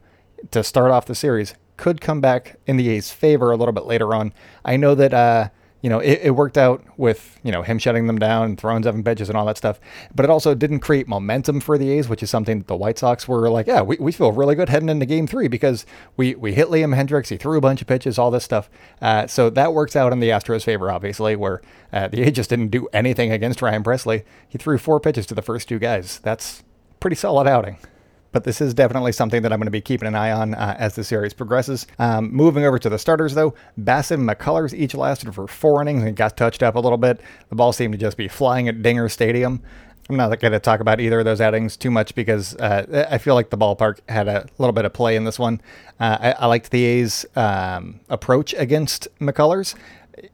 to 0.52 0.64
start 0.64 0.90
off 0.90 1.06
the 1.06 1.14
series 1.14 1.54
could 1.76 2.02
come 2.02 2.22
back 2.22 2.58
in 2.66 2.78
the 2.78 2.90
A's 2.90 3.12
favor 3.12 3.52
a 3.52 3.58
little 3.58 3.74
bit 3.74 3.86
later 3.86 4.14
on. 4.14 4.34
I 4.66 4.78
know 4.78 4.96
that 4.96 5.14
uh, 5.14 5.50
you 5.82 5.90
know, 5.90 6.00
it, 6.00 6.20
it, 6.24 6.32
worked 6.32 6.58
out 6.58 6.84
with, 6.98 7.40
you 7.44 7.52
know, 7.52 7.62
him 7.62 7.80
shutting 7.80 8.08
them 8.08 8.20
down 8.20 8.46
and 8.46 8.60
throwing 8.60 8.84
seven 8.84 9.04
pitches 9.04 9.30
and 9.30 9.38
all 9.38 9.46
that 9.46 9.58
stuff. 9.58 9.80
But 10.14 10.26
it 10.26 10.30
also 10.30 10.54
didn't 10.54 10.80
create 10.80 11.08
momentum 11.08 11.62
for 11.62 11.78
the 11.78 11.90
A's, 11.92 12.10
which 12.10 12.22
is 12.22 12.30
something 12.30 12.60
that 12.60 12.68
the 12.68 12.76
White 12.76 12.98
Sox 12.98 13.28
were 13.28 13.50
like, 13.50 13.68
yeah, 13.68 13.82
we, 13.82 13.96
we 13.98 14.12
feel 14.12 14.32
really 14.32 14.56
good 14.56 14.70
heading 14.70 14.90
into 14.90 15.06
game 15.06 15.26
three 15.26 15.48
because 15.48 15.86
we, 16.18 16.36
we 16.36 16.54
hit 16.54 16.68
Liam 16.68 16.96
Hendriks. 16.96 17.30
He 17.30 17.38
threw 17.38 17.58
a 17.58 17.62
bunch 17.62 17.82
of 17.82 17.88
pitches, 17.88 18.20
all 18.20 18.32
this 18.32 18.44
stuff. 18.44 18.70
Uh, 19.02 19.28
so 19.28 19.50
that 19.50 19.74
works 19.74 19.96
out 19.96 20.12
in 20.12 20.20
the 20.20 20.30
Astros' 20.30 20.64
favor, 20.64 20.92
obviously, 20.92 21.36
where 21.36 21.62
uh, 21.94 22.10
the 22.10 22.24
A's 22.24 22.34
just 22.34 22.50
didn't 22.50 22.70
do 22.70 22.88
anything 22.92 23.32
against 23.32 23.62
Ryan 23.62 23.84
Pressly. 23.84 24.24
He 24.48 24.58
threw 24.58 24.78
four 24.78 25.00
pitches 25.00 25.26
to 25.28 25.36
the 25.36 25.42
first 25.42 25.70
two 25.70 25.80
guys. 25.80 26.20
That's 26.20 26.64
pretty 27.00 27.16
solid 27.16 27.48
outing 27.48 27.78
but 28.32 28.44
this 28.44 28.62
is 28.62 28.74
definitely 28.74 29.12
something 29.12 29.42
that 29.42 29.52
I'm 29.52 29.60
going 29.60 29.68
to 29.68 29.72
be 29.72 29.82
keeping 29.82 30.08
an 30.08 30.16
eye 30.16 30.32
on 30.32 30.54
uh, 30.54 30.76
as 30.78 30.96
the 30.96 31.04
series 31.04 31.34
progresses. 31.34 31.88
Um, 31.98 32.32
moving 32.32 32.66
over 32.66 32.80
to 32.80 32.90
the 32.90 33.00
starters, 33.00 33.34
though, 33.34 33.54
Bassitt 33.80 34.16
and 34.16 34.30
McCullers 34.30 34.74
each 34.74 34.94
lasted 34.94 35.34
for 35.34 35.48
four 35.48 35.82
innings 35.82 36.04
and 36.04 36.16
got 36.16 36.38
touched 36.38 36.64
up 36.64 36.76
a 36.76 36.80
little 36.80 36.98
bit. 36.98 37.22
The 37.50 37.56
ball 37.56 37.74
seemed 37.74 37.94
to 37.94 37.98
just 37.98 38.18
be 38.18 38.28
flying 38.28 38.68
at 38.68 38.82
Dinger 38.82 39.10
Stadium. 39.10 39.62
I'm 40.10 40.18
not 40.18 40.40
going 40.40 40.54
to 40.54 40.60
talk 40.60 40.80
about 40.80 41.00
either 41.00 41.20
of 41.20 41.26
those 41.26 41.40
outings 41.40 41.78
too 41.78 41.92
much 41.92 42.16
because 42.16 42.56
uh, 42.56 43.08
I 43.12 43.20
feel 43.20 43.36
like 43.36 43.52
the 43.52 43.58
ballpark 43.58 44.00
had 44.10 44.28
a 44.28 44.48
little 44.58 44.74
bit 44.74 44.86
of 44.86 44.92
play 44.92 45.16
in 45.16 45.24
this 45.24 45.38
one. 45.38 45.62
Uh, 46.00 46.18
I, 46.20 46.32
I, 46.32 46.46
liked 46.48 46.72
the 46.72 46.84
A's 46.84 47.28
um, 47.36 48.00
approach 48.10 48.56
against 48.56 49.08
McCullers 49.20 49.76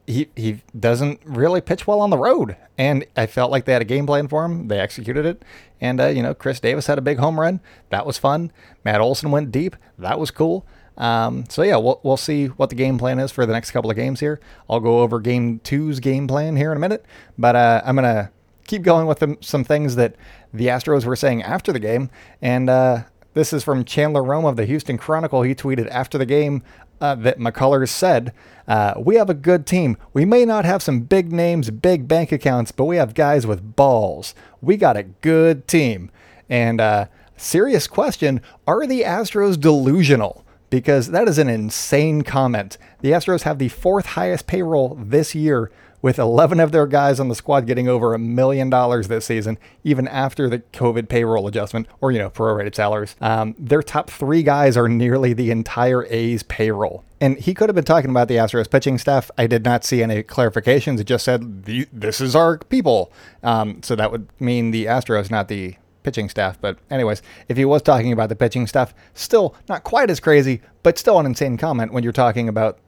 he 0.06 0.28
he 0.36 0.62
doesn't 0.78 1.20
really 1.24 1.60
pitch 1.60 1.86
well 1.86 2.00
on 2.00 2.10
the 2.10 2.18
road, 2.18 2.56
and 2.78 3.04
I 3.16 3.26
felt 3.26 3.50
like 3.50 3.64
they 3.64 3.72
had 3.72 3.82
a 3.82 3.86
game 3.86 4.06
plan 4.06 4.28
for 4.28 4.44
him. 4.44 4.68
They 4.68 4.78
executed 4.78 5.26
it, 5.26 5.42
and 5.80 6.00
uh, 6.00 6.06
you 6.06 6.22
know 6.22 6.34
Khris 6.34 6.60
Davis 6.60 6.86
had 6.86 6.98
a 6.98 7.02
big 7.02 7.18
home 7.18 7.38
run. 7.38 7.60
That 7.90 8.06
was 8.06 8.18
fun. 8.18 8.52
Matt 8.84 9.00
Olson 9.00 9.30
went 9.30 9.52
deep. 9.52 9.76
That 9.98 10.18
was 10.18 10.30
cool. 10.30 10.66
Um, 10.96 11.44
so 11.48 11.62
yeah, 11.62 11.76
we'll 11.76 12.00
we'll 12.02 12.16
see 12.16 12.46
what 12.46 12.70
the 12.70 12.76
game 12.76 12.98
plan 12.98 13.18
is 13.18 13.30
for 13.30 13.44
the 13.46 13.52
next 13.52 13.70
couple 13.70 13.90
of 13.90 13.96
games 13.96 14.20
here. 14.20 14.40
I'll 14.68 14.80
go 14.80 15.00
over 15.00 15.20
game 15.20 15.60
two's 15.60 16.00
game 16.00 16.26
plan 16.26 16.56
here 16.56 16.70
in 16.70 16.76
a 16.76 16.80
minute, 16.80 17.04
but 17.36 17.54
uh, 17.54 17.82
I'm 17.84 17.96
gonna 17.96 18.30
keep 18.66 18.82
going 18.82 19.06
with 19.06 19.22
some 19.44 19.64
things 19.64 19.96
that 19.96 20.16
the 20.52 20.66
Astros 20.66 21.04
were 21.04 21.16
saying 21.16 21.42
after 21.42 21.72
the 21.72 21.78
game, 21.78 22.10
and 22.40 22.70
uh, 22.70 23.02
this 23.34 23.52
is 23.52 23.62
from 23.62 23.84
Chandler 23.84 24.24
Rome 24.24 24.46
of 24.46 24.56
the 24.56 24.64
Houston 24.64 24.96
Chronicle. 24.96 25.42
He 25.42 25.54
tweeted 25.54 25.88
after 25.90 26.16
the 26.16 26.24
game 26.24 26.62
uh, 27.00 27.14
that 27.16 27.38
McCullers 27.38 27.88
said, 27.88 28.32
uh, 28.68 28.94
We 28.96 29.16
have 29.16 29.30
a 29.30 29.34
good 29.34 29.66
team. 29.66 29.96
We 30.12 30.24
may 30.24 30.44
not 30.44 30.64
have 30.64 30.82
some 30.82 31.00
big 31.00 31.32
names, 31.32 31.70
big 31.70 32.08
bank 32.08 32.32
accounts, 32.32 32.72
but 32.72 32.84
we 32.84 32.96
have 32.96 33.14
guys 33.14 33.46
with 33.46 33.76
balls. 33.76 34.34
We 34.60 34.76
got 34.76 34.96
a 34.96 35.02
good 35.02 35.66
team. 35.68 36.10
And 36.48 36.80
uh, 36.80 37.06
serious 37.36 37.86
question 37.86 38.40
Are 38.66 38.86
the 38.86 39.02
Astros 39.02 39.60
delusional? 39.60 40.44
Because 40.68 41.10
that 41.10 41.28
is 41.28 41.38
an 41.38 41.48
insane 41.48 42.22
comment. 42.22 42.76
The 43.00 43.12
Astros 43.12 43.42
have 43.42 43.58
the 43.58 43.68
fourth 43.68 44.06
highest 44.06 44.46
payroll 44.48 44.98
this 45.00 45.34
year 45.34 45.70
with 46.06 46.20
11 46.20 46.60
of 46.60 46.70
their 46.70 46.86
guys 46.86 47.18
on 47.18 47.26
the 47.26 47.34
squad 47.34 47.66
getting 47.66 47.88
over 47.88 48.14
a 48.14 48.18
million 48.18 48.70
dollars 48.70 49.08
this 49.08 49.24
season, 49.24 49.58
even 49.82 50.06
after 50.06 50.48
the 50.48 50.60
COVID 50.60 51.08
payroll 51.08 51.48
adjustment 51.48 51.88
or, 52.00 52.12
you 52.12 52.18
know, 52.20 52.30
prorated 52.30 52.76
salaries. 52.76 53.16
Um, 53.20 53.56
their 53.58 53.82
top 53.82 54.08
three 54.08 54.44
guys 54.44 54.76
are 54.76 54.88
nearly 54.88 55.32
the 55.32 55.50
entire 55.50 56.06
A's 56.06 56.44
payroll. 56.44 57.02
And 57.20 57.36
he 57.40 57.54
could 57.54 57.68
have 57.68 57.74
been 57.74 57.82
talking 57.82 58.10
about 58.10 58.28
the 58.28 58.36
Astros 58.36 58.70
pitching 58.70 58.98
staff. 58.98 59.32
I 59.36 59.48
did 59.48 59.64
not 59.64 59.82
see 59.82 60.00
any 60.00 60.22
clarifications. 60.22 61.00
It 61.00 61.08
just 61.08 61.24
said, 61.24 61.64
this 61.64 62.20
is 62.20 62.36
our 62.36 62.58
people. 62.58 63.10
Um, 63.42 63.82
so 63.82 63.96
that 63.96 64.12
would 64.12 64.28
mean 64.38 64.70
the 64.70 64.84
Astros, 64.84 65.28
not 65.28 65.48
the 65.48 65.74
pitching 66.04 66.28
staff. 66.28 66.56
But, 66.60 66.78
anyways, 66.88 67.20
if 67.48 67.56
he 67.56 67.64
was 67.64 67.82
talking 67.82 68.12
about 68.12 68.28
the 68.28 68.36
pitching 68.36 68.68
staff, 68.68 68.94
still 69.14 69.56
not 69.68 69.82
quite 69.82 70.08
as 70.08 70.20
crazy, 70.20 70.62
but 70.84 70.98
still 70.98 71.18
an 71.18 71.26
insane 71.26 71.56
comment 71.56 71.92
when 71.92 72.04
you're 72.04 72.12
talking 72.12 72.48
about 72.48 72.78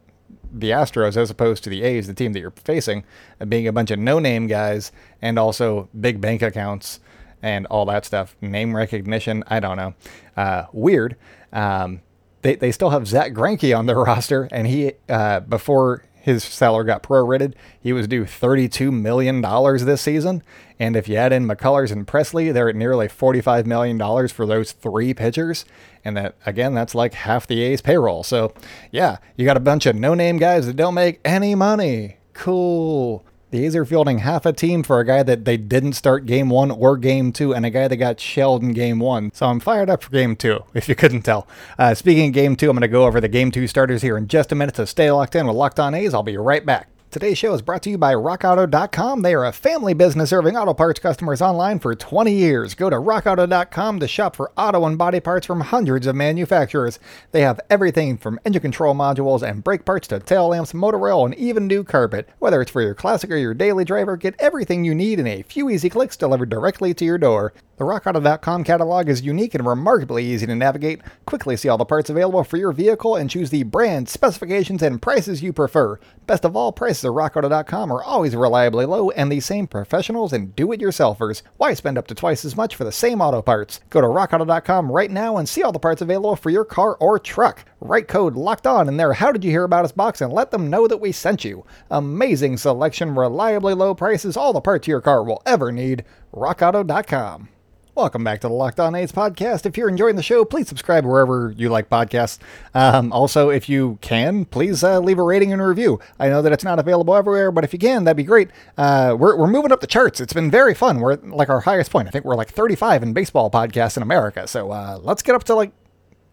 the 0.53 0.71
Astros 0.71 1.17
as 1.17 1.31
opposed 1.31 1.65
to 1.65 1.71
the 1.71 1.83
A's, 1.83 2.07
the 2.07 2.15
team 2.15 2.33
that 2.33 2.41
you're 2.41 2.51
facing, 2.51 3.05
being 3.49 3.67
a 3.67 3.73
bunch 3.73 3.91
of 3.91 3.99
no-name 3.99 4.47
guys 4.47 4.93
and 5.21 5.39
also 5.39 5.89
big 5.99 6.21
bank 6.21 6.43
accounts 6.43 7.01
and 7.43 7.67
all 7.67 7.85
that 7.87 8.05
stuff. 8.05 8.37
Name 8.41 8.75
recognition, 8.75 9.45
I 9.47 9.61
don't 9.61 9.77
know. 9.77 9.95
Uh, 10.37 10.65
weird. 10.73 11.17
Um, 11.53 12.01
they, 12.43 12.57
they 12.57 12.73
still 12.73 12.91
have 12.91 13.07
Zack 13.07 13.33
Greinke 13.33 13.77
on 13.77 13.87
their 13.87 13.99
roster, 14.03 14.49
and 14.51 14.67
he 14.67 14.93
uh, 15.09 15.41
before 15.41 16.05
his 16.29 16.45
salary 16.45 16.85
got 16.85 17.03
prorated. 17.03 17.55
He 17.81 17.93
was 17.93 18.07
due 18.07 18.25
$32 18.25 18.93
million 18.93 19.41
this 19.41 20.03
season. 20.03 20.43
And 20.79 20.95
if 20.95 21.09
you 21.09 21.17
add 21.17 21.33
in 21.33 21.47
McCullers 21.47 21.91
and 21.91 22.07
Pressly, 22.07 22.53
they're 22.53 22.69
at 22.69 22.77
nearly 22.77 23.09
$45 23.09 23.67
million 23.67 24.29
for 24.29 24.47
those 24.47 24.73
three 24.73 25.15
pitchers. 25.15 25.65
And 26.05 26.17
that, 26.17 26.37
again, 26.47 26.75
that's 26.75 26.95
like 26.95 27.15
half 27.15 27.47
the 27.47 27.63
A's 27.63 27.81
payroll. 27.81 28.23
So, 28.23 28.53
yeah, 28.93 29.17
you 29.37 29.45
got 29.45 29.57
a 29.57 29.61
bunch 29.61 29.87
of 29.87 29.97
no 29.97 30.15
name 30.15 30.37
guys 30.37 30.67
that 30.67 30.77
don't 30.77 30.95
make 30.95 31.21
any 31.25 31.55
money. 31.55 32.19
Cool. 32.35 33.25
The 33.51 33.65
A's 33.65 33.75
are 33.75 33.87
fielding 33.87 34.19
half 34.19 34.45
a 34.45 34.53
team 34.53 34.83
for 34.83 35.01
a 35.01 35.07
guy 35.07 35.23
that 35.23 35.47
they 35.47 35.57
didn't 35.57 35.95
start 35.95 36.27
game 36.27 36.51
one 36.51 36.71
or 36.71 36.99
game 36.99 37.33
two, 37.33 37.55
and 37.55 37.65
a 37.65 37.71
guy 37.71 37.89
that 37.89 37.97
got 37.97 38.21
shelled 38.21 38.63
in 38.63 38.73
game 38.73 38.99
one. 38.99 39.31
So 39.33 39.47
I'm 39.47 39.59
fired 39.59 39.89
up 39.89 40.03
for 40.03 40.11
game 40.11 40.37
two, 40.37 40.65
if 40.75 40.87
you 40.87 40.95
couldn't 40.95 41.23
tell. 41.23 41.49
Uh, 41.79 41.95
speaking 41.95 42.29
of 42.29 42.35
game 42.35 42.57
two, 42.57 42.69
I'm 42.69 42.77
going 42.77 42.83
to 42.83 42.89
go 42.89 43.07
over 43.07 43.23
the 43.23 43.29
game 43.29 43.51
two 43.51 43.67
starters 43.67 44.03
here 44.03 44.19
in 44.19 44.29
just 44.29 44.53
a 44.53 44.55
minute. 44.55 44.77
So 44.77 44.85
stay 44.85 45.11
locked 45.11 45.35
in 45.35 45.47
with 45.47 45.57
Locked 45.57 45.81
On 45.81 45.95
A's. 45.95 46.13
I'll 46.13 46.23
be 46.23 46.37
right 46.37 46.65
back. 46.67 46.91
Today's 47.11 47.39
show 47.39 47.55
is 47.55 47.63
brought 47.63 47.83
to 47.85 47.91
you 47.91 47.97
by 47.97 48.13
RockAuto.com. 48.13 49.23
They 49.23 49.33
are 49.33 49.47
a 49.47 49.51
family 49.51 49.95
business 49.95 50.29
serving 50.29 50.59
auto 50.59 50.75
parts 50.75 51.01
customers 51.01 51.41
online 51.41 51.79
for 51.79 51.95
20 51.95 52.35
years. 52.35 52.75
Go 52.75 52.91
to 52.91 52.97
RockAuto.com 52.97 54.01
to 54.01 54.07
shop 54.07 54.37
for 54.37 54.53
auto 54.59 54.85
and 54.85 54.99
body 54.99 55.19
parts 55.19 55.47
from 55.47 55.63
hundreds 55.63 56.07
of 56.07 56.17
manufacturers. 56.17 56.99
They 57.33 57.41
have 57.41 57.63
everything 57.71 58.19
from 58.19 58.39
engine 58.45 58.61
control 58.61 58.95
modules 58.95 59.41
and 59.41 59.65
brake 59.65 59.87
parts 59.87 60.09
to 60.09 60.21
tail 60.21 60.49
lamps, 60.49 60.75
motor 60.75 61.01
oil, 61.03 61.25
and 61.25 61.35
even 61.37 61.67
new 61.67 61.83
carpet. 61.83 62.29
Whether 62.41 62.61
it's 62.61 62.71
for 62.71 62.83
your 62.83 62.95
classic 62.95 63.31
or 63.31 63.39
your 63.39 63.55
daily 63.55 63.87
driver, 63.87 64.19
get 64.19 64.35
everything 64.39 64.85
you 64.85 64.95
need 64.95 65.19
in 65.19 65.27
a 65.27 65.41
few 65.45 65.71
easy 65.71 65.89
clicks 65.89 66.15
delivered 66.15 66.51
directly 66.51 66.93
to 66.93 67.07
your 67.07 67.17
door. 67.17 67.55
The 67.79 67.85
RockAuto.com 67.85 68.65
catalog 68.65 69.09
is 69.09 69.23
unique 69.23 69.55
and 69.55 69.65
remarkably 69.65 70.25
easy 70.25 70.47
to 70.47 70.57
navigate. 70.57 71.01
Quickly 71.27 71.57
see 71.57 71.69
all 71.69 71.79
the 71.79 71.85
parts 71.85 72.11
available 72.11 72.43
for 72.43 72.57
your 72.57 72.73
vehicle 72.73 73.15
and 73.15 73.31
choose 73.31 73.51
the 73.51 73.63
brand, 73.63 74.09
specifications, 74.09 74.83
and 74.83 75.01
prices 75.01 75.45
you 75.45 75.53
prefer. 75.53 76.01
Best 76.27 76.45
of 76.45 76.57
all, 76.57 76.73
prices 76.73 77.05
at 77.05 77.13
RockAuto.com 77.13 77.93
are 77.93 78.03
always 78.03 78.35
reliably 78.35 78.85
low 78.85 79.11
and 79.11 79.31
the 79.31 79.39
same 79.39 79.69
professionals 79.69 80.33
and 80.33 80.57
do-it-yourselfers. 80.57 81.43
Why 81.57 81.73
spend 81.75 81.97
up 81.97 82.09
to 82.09 82.17
twice 82.17 82.45
as 82.45 82.57
much 82.57 82.75
for 82.75 82.83
the 82.83 82.91
same 82.91 83.21
auto 83.21 83.43
parts? 83.43 83.79
Go 83.91 84.01
to 84.01 84.09
RockAuto.com 84.09 84.91
right 84.91 85.13
now 85.13 85.37
and 85.37 85.49
see 85.49 85.63
all 85.63 85.71
the 85.71 85.79
parts 85.79 86.03
available 86.03 86.35
for 86.35 86.51
your 86.51 86.65
car 86.65 86.97
or 86.99 87.21
truck. 87.21 87.65
Write 87.81 88.09
code 88.09 88.35
LOCKED 88.35 88.67
ON 88.67 88.89
in 88.89 88.97
their 88.97 89.13
How 89.13 89.31
Did 89.31 89.45
You 89.45 89.53
Hear 89.53 89.63
About 89.63 89.85
Us 89.85 89.93
box 89.93 90.21
and 90.21 90.33
let 90.33 90.51
them 90.51 90.69
know 90.69 90.89
that 90.89 91.01
we 91.01 91.13
sent 91.13 91.45
you. 91.45 91.65
Amazing 91.93 92.57
selection, 92.57 93.15
reliably 93.15 93.75
low 93.75 93.95
prices, 93.95 94.37
all 94.37 94.53
the 94.53 94.61
parts 94.61 94.89
your 94.89 95.01
car 95.01 95.23
will 95.23 95.43
ever 95.47 95.71
need. 95.71 96.05
RockAuto.com. 96.35 97.51
Welcome 97.99 98.23
back 98.23 98.43
to 98.43 98.47
the 98.47 98.55
Locked 98.55 98.79
On 98.79 98.95
A's 98.95 99.11
podcast. 99.11 99.67
If 99.67 99.77
you're 99.77 99.89
enjoying 99.89 100.15
the 100.15 100.23
show, 100.23 100.45
please 100.45 100.69
subscribe 100.69 101.05
wherever 101.05 101.53
you 101.57 101.69
like 101.69 101.91
podcasts. 101.91 102.39
Um, 102.73 103.13
also, 103.13 103.51
if 103.51 103.69
you 103.69 103.99
can, 104.01 104.45
please 104.45 104.85
uh, 104.85 105.01
leave 105.01 105.19
a 105.19 105.23
rating 105.25 105.53
and 105.53 105.61
a 105.61 105.67
review. 105.67 105.99
I 106.17 106.29
know 106.29 106.41
that 106.41 106.53
it's 106.53 106.63
not 106.63 106.79
available 106.79 107.17
everywhere, 107.17 107.51
but 107.51 107.65
if 107.65 107.73
you 107.73 107.79
can, 107.81 108.05
that'd 108.05 108.17
be 108.17 108.23
great. 108.23 108.51
Uh, 108.77 109.17
we're, 109.19 109.37
we're 109.37 109.49
moving 109.49 109.73
up 109.73 109.81
the 109.81 109.89
charts. 109.89 110.21
It's 110.21 110.33
been 110.33 110.49
very 110.49 110.75
fun. 110.75 111.01
We're 111.01 111.15
at 111.15 111.29
like 111.29 111.49
our 111.49 111.59
highest 111.59 111.91
point. 111.91 112.07
I 112.07 112.13
think 112.13 112.25
we're 112.25 112.37
like 112.37 112.51
35 112.51 113.03
in 113.03 113.15
baseball 113.15 113.51
podcasts 113.51 113.97
in 113.97 114.05
America. 114.05 114.47
So 114.47 114.71
uh, 114.71 115.01
let's 115.03 115.23
get 115.23 115.35
up 115.35 115.43
to 115.45 115.57
like 115.57 115.73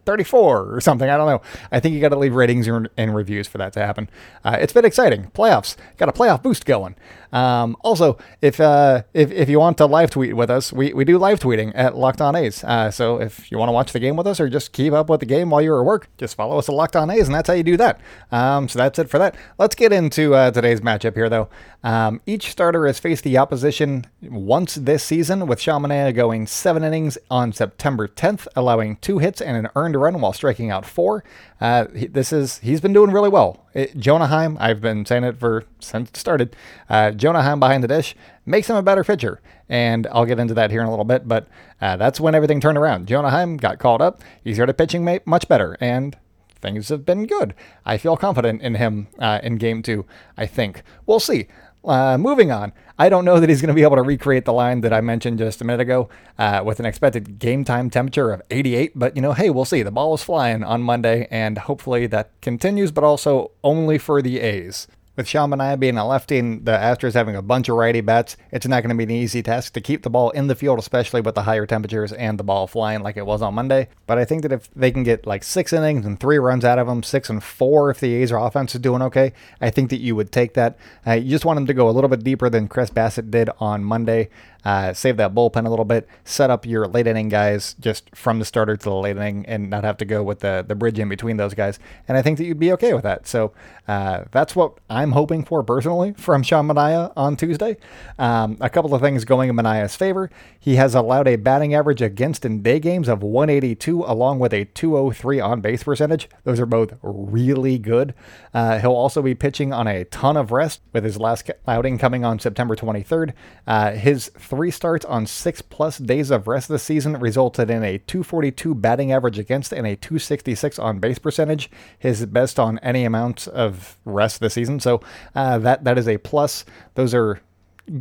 34 0.05 0.75
or 0.75 0.81
something. 0.81 1.09
I 1.09 1.17
don't 1.17 1.27
know. 1.27 1.41
I 1.71 1.79
think 1.79 1.95
you 1.95 2.01
got 2.01 2.09
to 2.09 2.17
leave 2.17 2.33
ratings 2.35 2.67
and 2.67 3.15
reviews 3.15 3.47
for 3.47 3.57
that 3.57 3.73
to 3.73 3.79
happen. 3.79 4.09
Uh, 4.43 4.57
it's 4.59 4.73
been 4.73 4.85
exciting. 4.85 5.31
Playoffs 5.33 5.75
got 5.97 6.09
a 6.09 6.11
playoff 6.11 6.41
boost 6.41 6.65
going. 6.65 6.95
Um, 7.31 7.75
also, 7.81 8.17
if, 8.41 8.59
uh, 8.61 9.03
if 9.13 9.29
if 9.31 9.49
you 9.49 9.59
want 9.59 9.77
to 9.79 9.85
live 9.85 10.09
tweet 10.09 10.35
with 10.35 10.49
us, 10.49 10.71
we, 10.71 10.93
we 10.93 11.03
do 11.03 11.17
live 11.17 11.39
tweeting 11.39 11.73
at 11.75 11.97
Locked 11.97 12.21
On 12.21 12.33
A's. 12.33 12.63
Uh, 12.63 12.89
so 12.89 13.19
if 13.19 13.51
you 13.51 13.57
want 13.57 13.67
to 13.67 13.73
watch 13.73 13.91
the 13.91 13.99
game 13.99 14.15
with 14.15 14.25
us 14.25 14.39
or 14.39 14.47
just 14.47 14.71
keep 14.71 14.93
up 14.93 15.09
with 15.09 15.19
the 15.19 15.25
game 15.25 15.49
while 15.49 15.61
you're 15.61 15.79
at 15.79 15.85
work, 15.85 16.07
just 16.17 16.35
follow 16.35 16.57
us 16.57 16.69
at 16.69 16.75
Locked 16.75 16.95
On 16.95 17.09
A's, 17.09 17.27
and 17.27 17.35
that's 17.35 17.47
how 17.47 17.53
you 17.53 17.63
do 17.63 17.75
that. 17.77 17.99
Um, 18.31 18.69
so 18.69 18.79
that's 18.79 18.99
it 18.99 19.09
for 19.09 19.19
that. 19.19 19.35
Let's 19.57 19.75
get 19.75 19.91
into 19.91 20.33
uh, 20.33 20.51
today's 20.51 20.79
matchup 20.79 21.15
here, 21.15 21.27
though. 21.29 21.49
Um, 21.85 22.19
each 22.25 22.49
starter 22.49 22.87
has 22.87 22.97
faced 22.97 23.23
the 23.23 23.37
opposition 23.37 24.07
once 24.23 24.73
this 24.73 25.03
season, 25.03 25.45
with 25.45 25.59
Manaea 25.59 26.15
going 26.15 26.47
seven 26.47 26.83
innings 26.83 27.15
on 27.29 27.53
September 27.53 28.07
10th, 28.07 28.47
allowing 28.55 28.95
two 28.97 29.19
hits 29.19 29.39
and 29.39 29.55
an 29.55 29.69
earned 29.75 29.95
run 29.95 30.19
while 30.19 30.33
striking 30.33 30.71
out 30.71 30.83
four. 30.83 31.23
Uh, 31.61 31.85
this 31.93 32.33
is 32.33 32.57
he's 32.57 32.81
been 32.81 32.91
doing 32.91 33.11
really 33.11 33.29
well. 33.29 33.67
It, 33.75 33.95
Jonah 33.97 34.25
Heim, 34.25 34.57
I've 34.59 34.81
been 34.81 35.05
saying 35.05 35.25
it 35.25 35.37
for 35.37 35.65
since 35.79 36.09
it 36.09 36.17
started. 36.17 36.55
Uh, 36.89 37.11
Jonah 37.11 37.43
Heim 37.43 37.59
behind 37.59 37.83
the 37.83 37.87
dish 37.87 38.15
makes 38.47 38.67
him 38.67 38.77
a 38.77 38.81
better 38.81 39.03
pitcher, 39.03 39.39
and 39.69 40.07
I'll 40.07 40.25
get 40.25 40.39
into 40.39 40.55
that 40.55 40.71
here 40.71 40.81
in 40.81 40.87
a 40.87 40.89
little 40.89 41.05
bit. 41.05 41.27
But 41.27 41.47
uh, 41.79 41.97
that's 41.97 42.19
when 42.19 42.33
everything 42.33 42.59
turned 42.59 42.79
around. 42.79 43.07
Jonah 43.07 43.29
Heim 43.29 43.57
got 43.57 43.77
called 43.77 44.01
up. 44.01 44.23
He 44.43 44.55
started 44.55 44.75
pitching 44.75 45.19
much 45.27 45.47
better, 45.47 45.77
and 45.79 46.17
things 46.65 46.89
have 46.89 47.05
been 47.05 47.27
good. 47.27 47.53
I 47.85 47.97
feel 47.97 48.17
confident 48.17 48.63
in 48.63 48.75
him 48.75 49.07
uh, 49.19 49.39
in 49.43 49.57
game 49.57 49.83
two. 49.83 50.05
I 50.35 50.47
think 50.47 50.81
we'll 51.05 51.19
see. 51.19 51.47
Uh, 51.85 52.17
moving 52.17 52.51
on, 52.51 52.73
I 52.97 53.09
don't 53.09 53.25
know 53.25 53.39
that 53.39 53.49
he's 53.49 53.61
going 53.61 53.69
to 53.69 53.75
be 53.75 53.83
able 53.83 53.97
to 53.97 54.01
recreate 54.01 54.45
the 54.45 54.53
line 54.53 54.81
that 54.81 54.91
I 54.91 55.01
mentioned 55.01 55.37
just 55.37 55.61
a 55.61 55.65
minute 55.65 55.81
ago 55.81 56.09
uh, 56.39 56.63
with 56.65 56.79
an 56.79 56.85
expected 56.85 57.37
game 57.37 57.63
time 57.63 57.89
temperature 57.89 58.31
of 58.31 58.41
88. 58.49 58.93
But, 58.95 59.15
you 59.15 59.21
know, 59.21 59.33
hey, 59.33 59.49
we'll 59.49 59.65
see. 59.65 59.83
The 59.83 59.91
ball 59.91 60.15
is 60.15 60.23
flying 60.23 60.63
on 60.63 60.81
Monday, 60.81 61.27
and 61.29 61.57
hopefully 61.57 62.07
that 62.07 62.31
continues, 62.41 62.91
but 62.91 63.03
also 63.03 63.51
only 63.63 63.97
for 63.97 64.21
the 64.21 64.39
A's. 64.39 64.87
With 65.15 65.29
Sean 65.29 65.51
Manaea 65.51 65.79
being 65.79 65.97
a 65.97 66.05
lefty 66.05 66.37
and 66.39 66.65
the 66.65 66.73
Astros 66.73 67.13
having 67.13 67.37
a 67.37 67.41
bunch 67.41 67.69
of 67.69 67.77
righty 67.77 68.01
bats, 68.01 68.35
it's 68.51 68.67
not 68.67 68.83
going 68.83 68.89
to 68.89 68.95
be 68.97 69.05
an 69.05 69.11
easy 69.11 69.41
task 69.41 69.71
to 69.73 69.79
keep 69.79 70.03
the 70.03 70.09
ball 70.09 70.29
in 70.31 70.47
the 70.47 70.55
field, 70.55 70.77
especially 70.77 71.21
with 71.21 71.35
the 71.35 71.43
higher 71.43 71.65
temperatures 71.65 72.11
and 72.11 72.37
the 72.37 72.43
ball 72.43 72.67
flying 72.67 73.01
like 73.01 73.15
it 73.15 73.25
was 73.25 73.41
on 73.41 73.53
Monday. 73.53 73.87
But 74.07 74.17
I 74.17 74.25
think 74.25 74.41
that 74.41 74.51
if 74.51 74.69
they 74.75 74.91
can 74.91 75.03
get 75.03 75.25
like 75.25 75.45
six 75.45 75.71
innings 75.71 76.05
and 76.05 76.19
three 76.19 76.37
runs 76.37 76.65
out 76.65 76.79
of 76.79 76.87
them, 76.87 77.01
six 77.01 77.29
and 77.29 77.41
four 77.41 77.89
if 77.89 78.01
the 78.01 78.13
A's 78.15 78.31
offense 78.31 78.75
is 78.75 78.81
doing 78.81 79.01
okay, 79.03 79.31
I 79.61 79.69
think 79.69 79.89
that 79.91 80.01
you 80.01 80.17
would 80.17 80.33
take 80.33 80.53
that. 80.55 80.77
Uh, 81.07 81.13
you 81.13 81.29
just 81.29 81.45
want 81.45 81.55
them 81.55 81.67
to 81.67 81.73
go 81.73 81.89
a 81.89 81.91
little 81.91 82.09
bit 82.09 82.25
deeper 82.25 82.49
than 82.49 82.67
Chris 82.67 82.89
Bassitt 82.89 83.31
did 83.31 83.49
on 83.57 83.85
Monday 83.85 84.29
uh, 84.65 84.93
save 84.93 85.17
that 85.17 85.33
bullpen 85.33 85.65
a 85.65 85.69
little 85.69 85.85
bit, 85.85 86.07
set 86.23 86.49
up 86.49 86.65
your 86.65 86.87
late 86.87 87.07
inning 87.07 87.29
guys 87.29 87.75
just 87.79 88.13
from 88.15 88.39
the 88.39 88.45
starter 88.45 88.75
to 88.75 88.83
the 88.83 88.93
late 88.93 89.15
inning, 89.15 89.45
and 89.45 89.69
not 89.69 89.83
have 89.83 89.97
to 89.97 90.05
go 90.05 90.23
with 90.23 90.39
the 90.39 90.65
the 90.67 90.75
bridge 90.75 90.99
in 90.99 91.07
between 91.07 91.37
those 91.37 91.53
guys. 91.53 91.79
And 92.07 92.17
I 92.17 92.21
think 92.21 92.37
that 92.39 92.45
you'd 92.45 92.59
be 92.59 92.71
okay 92.73 92.93
with 92.93 93.03
that. 93.03 93.27
So 93.27 93.53
uh, 93.87 94.25
that's 94.31 94.55
what 94.55 94.79
I'm 94.89 95.11
hoping 95.11 95.43
for 95.43 95.63
personally 95.63 96.13
from 96.13 96.43
Sean 96.43 96.67
Manaea 96.67 97.13
on 97.15 97.35
Tuesday. 97.37 97.77
Um, 98.17 98.57
a 98.59 98.69
couple 98.69 98.93
of 98.93 99.01
things 99.01 99.25
going 99.25 99.49
in 99.49 99.55
Manaea's 99.55 99.95
favor. 99.95 100.29
He 100.59 100.75
has 100.75 100.95
allowed 100.95 101.27
a 101.27 101.35
batting 101.35 101.75
average 101.75 102.01
against 102.01 102.45
in 102.45 102.61
day 102.61 102.79
games 102.79 103.07
of 103.07 103.21
182, 103.21 104.03
along 104.03 104.39
with 104.39 104.53
a 104.53 104.65
203 104.65 105.39
on 105.39 105.61
base 105.61 105.83
percentage. 105.83 106.27
Those 106.43 106.59
are 106.59 106.65
both 106.65 106.95
really 107.03 107.77
good. 107.77 108.13
Uh, 108.53 108.79
he'll 108.79 108.91
also 108.91 109.21
be 109.21 109.35
pitching 109.35 109.71
on 109.71 109.87
a 109.87 110.05
ton 110.05 110.37
of 110.37 110.51
rest 110.51 110.81
with 110.93 111.03
his 111.03 111.17
last 111.17 111.49
outing 111.67 111.97
coming 111.97 112.25
on 112.25 112.39
September 112.39 112.75
23rd. 112.75 113.33
Uh, 113.67 113.91
his 113.91 114.31
three 114.55 114.71
starts 114.71 115.03
on 115.05 115.25
six 115.25 115.61
plus 115.61 115.97
days 115.97 116.31
of 116.31 116.47
rest 116.47 116.69
this 116.69 116.83
season 116.83 117.19
resulted 117.19 117.69
in 117.69 117.83
a 117.83 117.97
242 117.97 118.73
batting 118.73 119.11
average 119.11 119.37
against 119.37 119.73
and 119.73 119.85
a 119.85 119.97
266 119.97 120.79
on 120.79 120.99
base 120.99 121.19
percentage, 121.19 121.69
his 121.99 122.25
best 122.25 122.57
on 122.57 122.79
any 122.79 123.03
amount 123.03 123.49
of 123.49 123.97
rest 124.05 124.39
this 124.39 124.53
season. 124.53 124.79
So 124.79 125.01
uh, 125.35 125.57
that 125.59 125.83
that 125.83 125.97
is 125.97 126.07
a 126.07 126.17
plus. 126.19 126.63
Those 126.93 127.13
are 127.13 127.41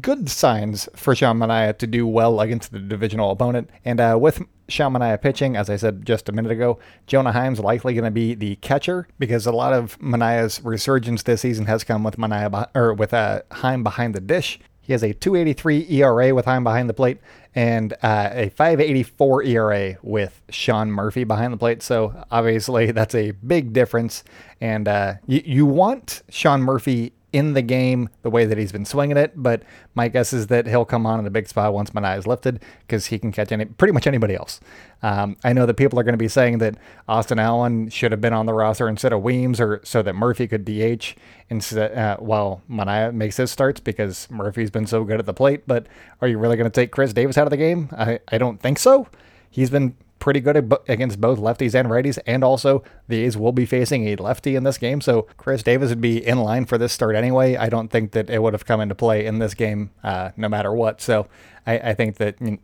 good 0.01 0.31
signs 0.31 0.89
for 0.95 1.15
Sean 1.15 1.39
Manaea 1.39 1.77
to 1.79 1.89
do 1.89 2.07
well 2.07 2.41
against 2.41 2.71
the 2.71 2.79
divisional 2.79 3.33
opponent. 3.33 3.69
And 3.85 4.01
uh, 4.01 4.17
with 4.21 4.43
Sean 4.69 4.93
Manaea 4.93 5.21
pitching, 5.21 5.57
as 5.57 5.69
I 5.69 5.75
said 5.75 6.07
just 6.07 6.29
a 6.29 6.33
minute 6.33 6.53
ago, 6.53 6.79
Jonah 7.09 7.33
Heim's 7.33 7.59
likely 7.59 7.95
going 7.95 8.05
to 8.05 8.13
be 8.13 8.35
the 8.35 8.55
catcher 8.57 9.09
because 9.19 9.45
a 9.45 9.53
lot 9.53 9.73
of 9.73 9.99
Manaea's 9.99 10.63
resurgence 10.63 11.25
this 11.25 11.41
season 11.41 11.67
has 11.67 11.83
come 11.83 12.05
with 12.05 12.17
Manaea 12.17 12.69
or 12.77 12.95
with 12.95 13.13
uh, 13.13 13.43
Heim 13.51 13.83
behind 13.83 14.15
the 14.15 14.21
dish. 14.21 14.61
He 14.85 14.93
has 14.93 15.03
a 15.03 15.13
283 15.13 15.87
ERA 15.89 16.35
with 16.35 16.45
Heim 16.45 16.63
behind 16.63 16.89
the 16.89 16.95
plate 16.95 17.19
and 17.55 17.93
uh, 18.03 18.31
a 18.33 18.49
584 18.51 19.43
ERA 19.45 19.97
with 20.03 20.43
Sean 20.51 20.91
Murphy 20.91 21.25
behind 21.25 21.53
the 21.53 21.57
plate. 21.57 21.83
So 21.83 22.25
obviously 22.31 22.91
that's 22.93 23.15
a 23.15 23.31
big 23.33 23.73
difference. 23.73 24.25
And 24.61 24.87
uh, 24.87 25.15
you, 25.27 25.43
you 25.45 25.67
want 25.67 26.23
Sean 26.29 26.63
Murphy 26.63 27.13
in 27.35 27.53
the 27.53 27.63
game 27.63 28.09
the 28.23 28.31
way 28.31 28.45
that 28.45 28.57
he's 28.57 28.71
been 28.71 28.85
swinging 28.85 29.17
it. 29.17 29.33
But 29.35 29.65
my 29.97 30.07
guess 30.07 30.33
is 30.33 30.47
that 30.47 30.69
he'll 30.69 30.85
come 30.85 31.05
on 31.05 31.19
in 31.19 31.27
a 31.27 31.31
big 31.31 31.49
spot 31.49 31.75
once 31.75 31.91
Manaea 31.91 32.17
is 32.17 32.29
lifted 32.29 32.63
because 32.83 33.07
he 33.07 33.19
can 33.19 33.33
catch 33.33 33.51
any 33.51 33.65
pretty 33.65 33.91
much 33.93 34.07
anybody 34.07 34.37
else. 34.37 34.61
Um, 35.03 35.37
I 35.43 35.53
know 35.53 35.67
that 35.67 35.75
people 35.75 35.99
are 35.99 36.05
going 36.05 36.15
to 36.15 36.17
be 36.17 36.29
saying 36.29 36.59
that 36.59 36.77
Austin 37.09 37.41
Allen 37.41 37.91
should 37.91 38.13
have 38.13 38.21
been 38.21 38.33
on 38.33 38.47
the 38.47 38.55
roster 38.55 38.89
instead 38.89 39.13
of 39.13 39.23
Weems, 39.23 39.61
or 39.61 39.81
so 39.83 40.01
that 40.03 40.15
Murphy 40.15 40.47
could 40.47 40.65
DH 40.65 41.17
instead 41.51 41.99
uh, 41.99 42.19
while 42.19 42.63
Manaea 42.71 43.13
makes 43.13 43.37
his 43.37 43.51
starts 43.51 43.81
because 43.81 44.31
Murphy's 44.31 44.71
been 44.71 44.87
so 44.87 45.03
good 45.03 45.19
at 45.19 45.27
the 45.27 45.35
plate. 45.35 45.67
But 45.67 45.89
are 46.23 46.29
you 46.29 46.39
really 46.39 46.57
going 46.57 46.71
to 46.71 46.81
take 46.81 46.93
Khris 46.93 47.13
Davis 47.13 47.37
out 47.37 47.49
of 47.49 47.51
the 47.51 47.57
game? 47.57 47.89
I, 47.93 48.21
I 48.29 48.39
don't 48.39 48.61
think 48.61 48.79
so. 48.79 49.09
He's 49.51 49.71
been 49.71 49.97
pretty 50.25 50.41
good 50.41 50.75
against 50.89 51.21
both 51.21 51.39
lefties 51.39 51.75
and 51.75 51.87
righties, 51.91 52.19
and 52.27 52.43
also 52.43 52.83
the 53.09 53.23
A's 53.27 53.37
will 53.37 53.53
be 53.53 53.67
facing 53.67 54.09
a 54.09 54.17
lefty 54.17 54.57
in 54.57 54.65
this 54.65 54.79
game, 54.79 55.03
so 55.03 55.27
Khris 55.37 55.63
Davis 55.63 55.91
would 55.91 56.01
be 56.01 56.27
in 56.27 56.39
line 56.39 56.65
for 56.65 56.79
this 56.79 56.95
start 56.95 57.15
anyway. 57.15 57.57
I 57.57 57.69
don't 57.69 57.89
think 57.89 58.13
that 58.13 58.31
it 58.31 58.43
would 58.43 58.55
have 58.55 58.65
come 58.65 58.81
into 58.81 58.95
play 58.95 59.27
in 59.27 59.39
this 59.39 59.53
game, 59.53 59.91
uh, 60.03 60.31
no 60.35 60.49
matter 60.49 60.73
what. 60.73 61.03
So 61.03 61.29
I, 61.67 61.79
I 61.91 61.95
think 61.95 62.17
that 62.17 62.41
you 62.41 62.53
know, 62.53 62.59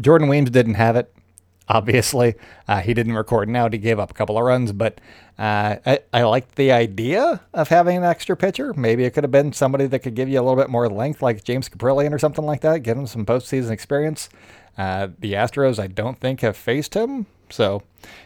Jordan 0.00 0.28
Weems 0.28 0.48
didn't 0.48 0.74
have 0.74 0.94
it. 0.94 1.12
Obviously. 1.68 2.34
Uh, 2.68 2.80
he 2.80 2.94
didn't 2.94 3.14
record 3.14 3.48
now. 3.48 3.68
He 3.68 3.78
gave 3.78 3.98
up 3.98 4.10
a 4.10 4.14
couple 4.14 4.38
of 4.38 4.44
runs, 4.44 4.72
but 4.72 5.00
uh, 5.38 5.76
I, 5.84 6.00
I 6.12 6.22
liked 6.22 6.56
the 6.56 6.72
idea 6.72 7.40
of 7.52 7.68
having 7.68 7.96
an 7.96 8.04
extra 8.04 8.36
pitcher. 8.36 8.72
Maybe 8.74 9.04
it 9.04 9.10
could 9.10 9.24
have 9.24 9.30
been 9.30 9.52
somebody 9.52 9.86
that 9.86 10.00
could 10.00 10.14
give 10.14 10.28
you 10.28 10.40
a 10.40 10.42
little 10.42 10.56
bit 10.56 10.70
more 10.70 10.88
length, 10.88 11.22
like 11.22 11.44
James 11.44 11.68
Kaprielian 11.68 12.12
or 12.12 12.18
something 12.18 12.44
like 12.44 12.60
that, 12.62 12.82
give 12.82 12.96
him 12.96 13.06
some 13.06 13.26
postseason 13.26 13.70
experience. 13.70 14.28
Uh, 14.76 15.08
the 15.18 15.34
Astros, 15.34 15.78
I 15.78 15.86
don't 15.86 16.18
think, 16.18 16.40
have 16.40 16.56
faced 16.56 16.94
him. 16.94 17.26
So, 17.50 17.82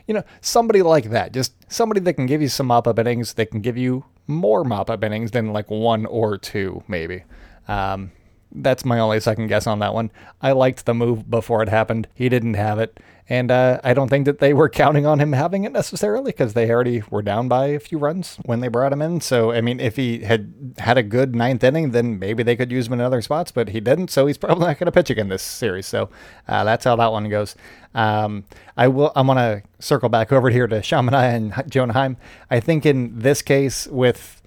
you 0.07 0.14
know, 0.14 0.23
somebody 0.40 0.83
like 0.83 1.11
that, 1.11 1.33
just 1.33 1.52
somebody 1.71 2.00
that 2.00 2.14
can 2.14 2.26
give 2.26 2.40
you 2.40 2.49
some 2.49 2.66
mop 2.66 2.87
up 2.87 2.99
innings, 2.99 3.35
that 3.35 3.50
can 3.50 3.61
give 3.61 3.76
you 3.76 4.04
more 4.26 4.64
mop 4.64 4.90
up 4.90 5.02
innings 5.02 5.33
than 5.33 5.52
like 5.52 5.71
one 5.71 6.07
or 6.07 6.38
two, 6.38 6.83
maybe. 6.88 7.25
Um, 7.66 8.12
that's 8.50 8.84
my 8.84 8.98
only 8.98 9.20
second 9.20 9.48
guess 9.48 9.66
on 9.66 9.78
that 9.80 9.94
one. 9.94 10.10
I 10.40 10.52
liked 10.52 10.86
the 10.86 10.94
move 10.94 11.30
before 11.30 11.62
it 11.62 11.68
happened. 11.68 12.08
He 12.14 12.28
didn't 12.28 12.54
have 12.54 12.78
it. 12.78 12.98
And 13.30 13.50
uh, 13.50 13.78
I 13.84 13.92
don't 13.92 14.08
think 14.08 14.24
that 14.24 14.38
they 14.38 14.54
were 14.54 14.70
counting 14.70 15.04
on 15.04 15.20
him 15.20 15.34
having 15.34 15.64
it 15.64 15.72
necessarily 15.72 16.32
because 16.32 16.54
they 16.54 16.70
already 16.70 17.02
were 17.10 17.20
down 17.20 17.46
by 17.46 17.66
a 17.66 17.80
few 17.80 17.98
runs 17.98 18.38
when 18.46 18.60
they 18.60 18.68
brought 18.68 18.92
him 18.92 19.02
in. 19.02 19.20
So, 19.20 19.52
I 19.52 19.60
mean, 19.60 19.80
if 19.80 19.96
he 19.96 20.20
had 20.20 20.74
had 20.78 20.96
a 20.96 21.02
good 21.02 21.36
ninth 21.36 21.62
inning, 21.62 21.90
then 21.90 22.18
maybe 22.18 22.42
they 22.42 22.56
could 22.56 22.72
use 22.72 22.86
him 22.86 22.94
in 22.94 23.02
other 23.02 23.20
spots, 23.20 23.50
but 23.50 23.68
he 23.68 23.80
didn't. 23.80 24.08
So 24.08 24.26
he's 24.26 24.38
probably 24.38 24.66
not 24.66 24.78
going 24.78 24.86
to 24.86 24.92
pitch 24.92 25.10
again 25.10 25.28
this 25.28 25.42
series. 25.42 25.86
So 25.86 26.08
uh, 26.46 26.64
that's 26.64 26.86
how 26.86 26.96
that 26.96 27.12
one 27.12 27.28
goes. 27.28 27.54
Um, 27.94 28.44
I 28.78 28.88
will. 28.88 29.12
I'm 29.14 29.26
going 29.26 29.36
to 29.36 29.62
circle 29.78 30.08
back 30.08 30.32
over 30.32 30.48
here 30.48 30.66
to 30.66 30.82
Sean 30.82 31.06
Manaea 31.06 31.34
and 31.34 31.70
Jonah 31.70 31.92
Heim. 31.92 32.16
I 32.50 32.60
think 32.60 32.86
in 32.86 33.18
this 33.18 33.42
case 33.42 33.86
with 33.88 34.40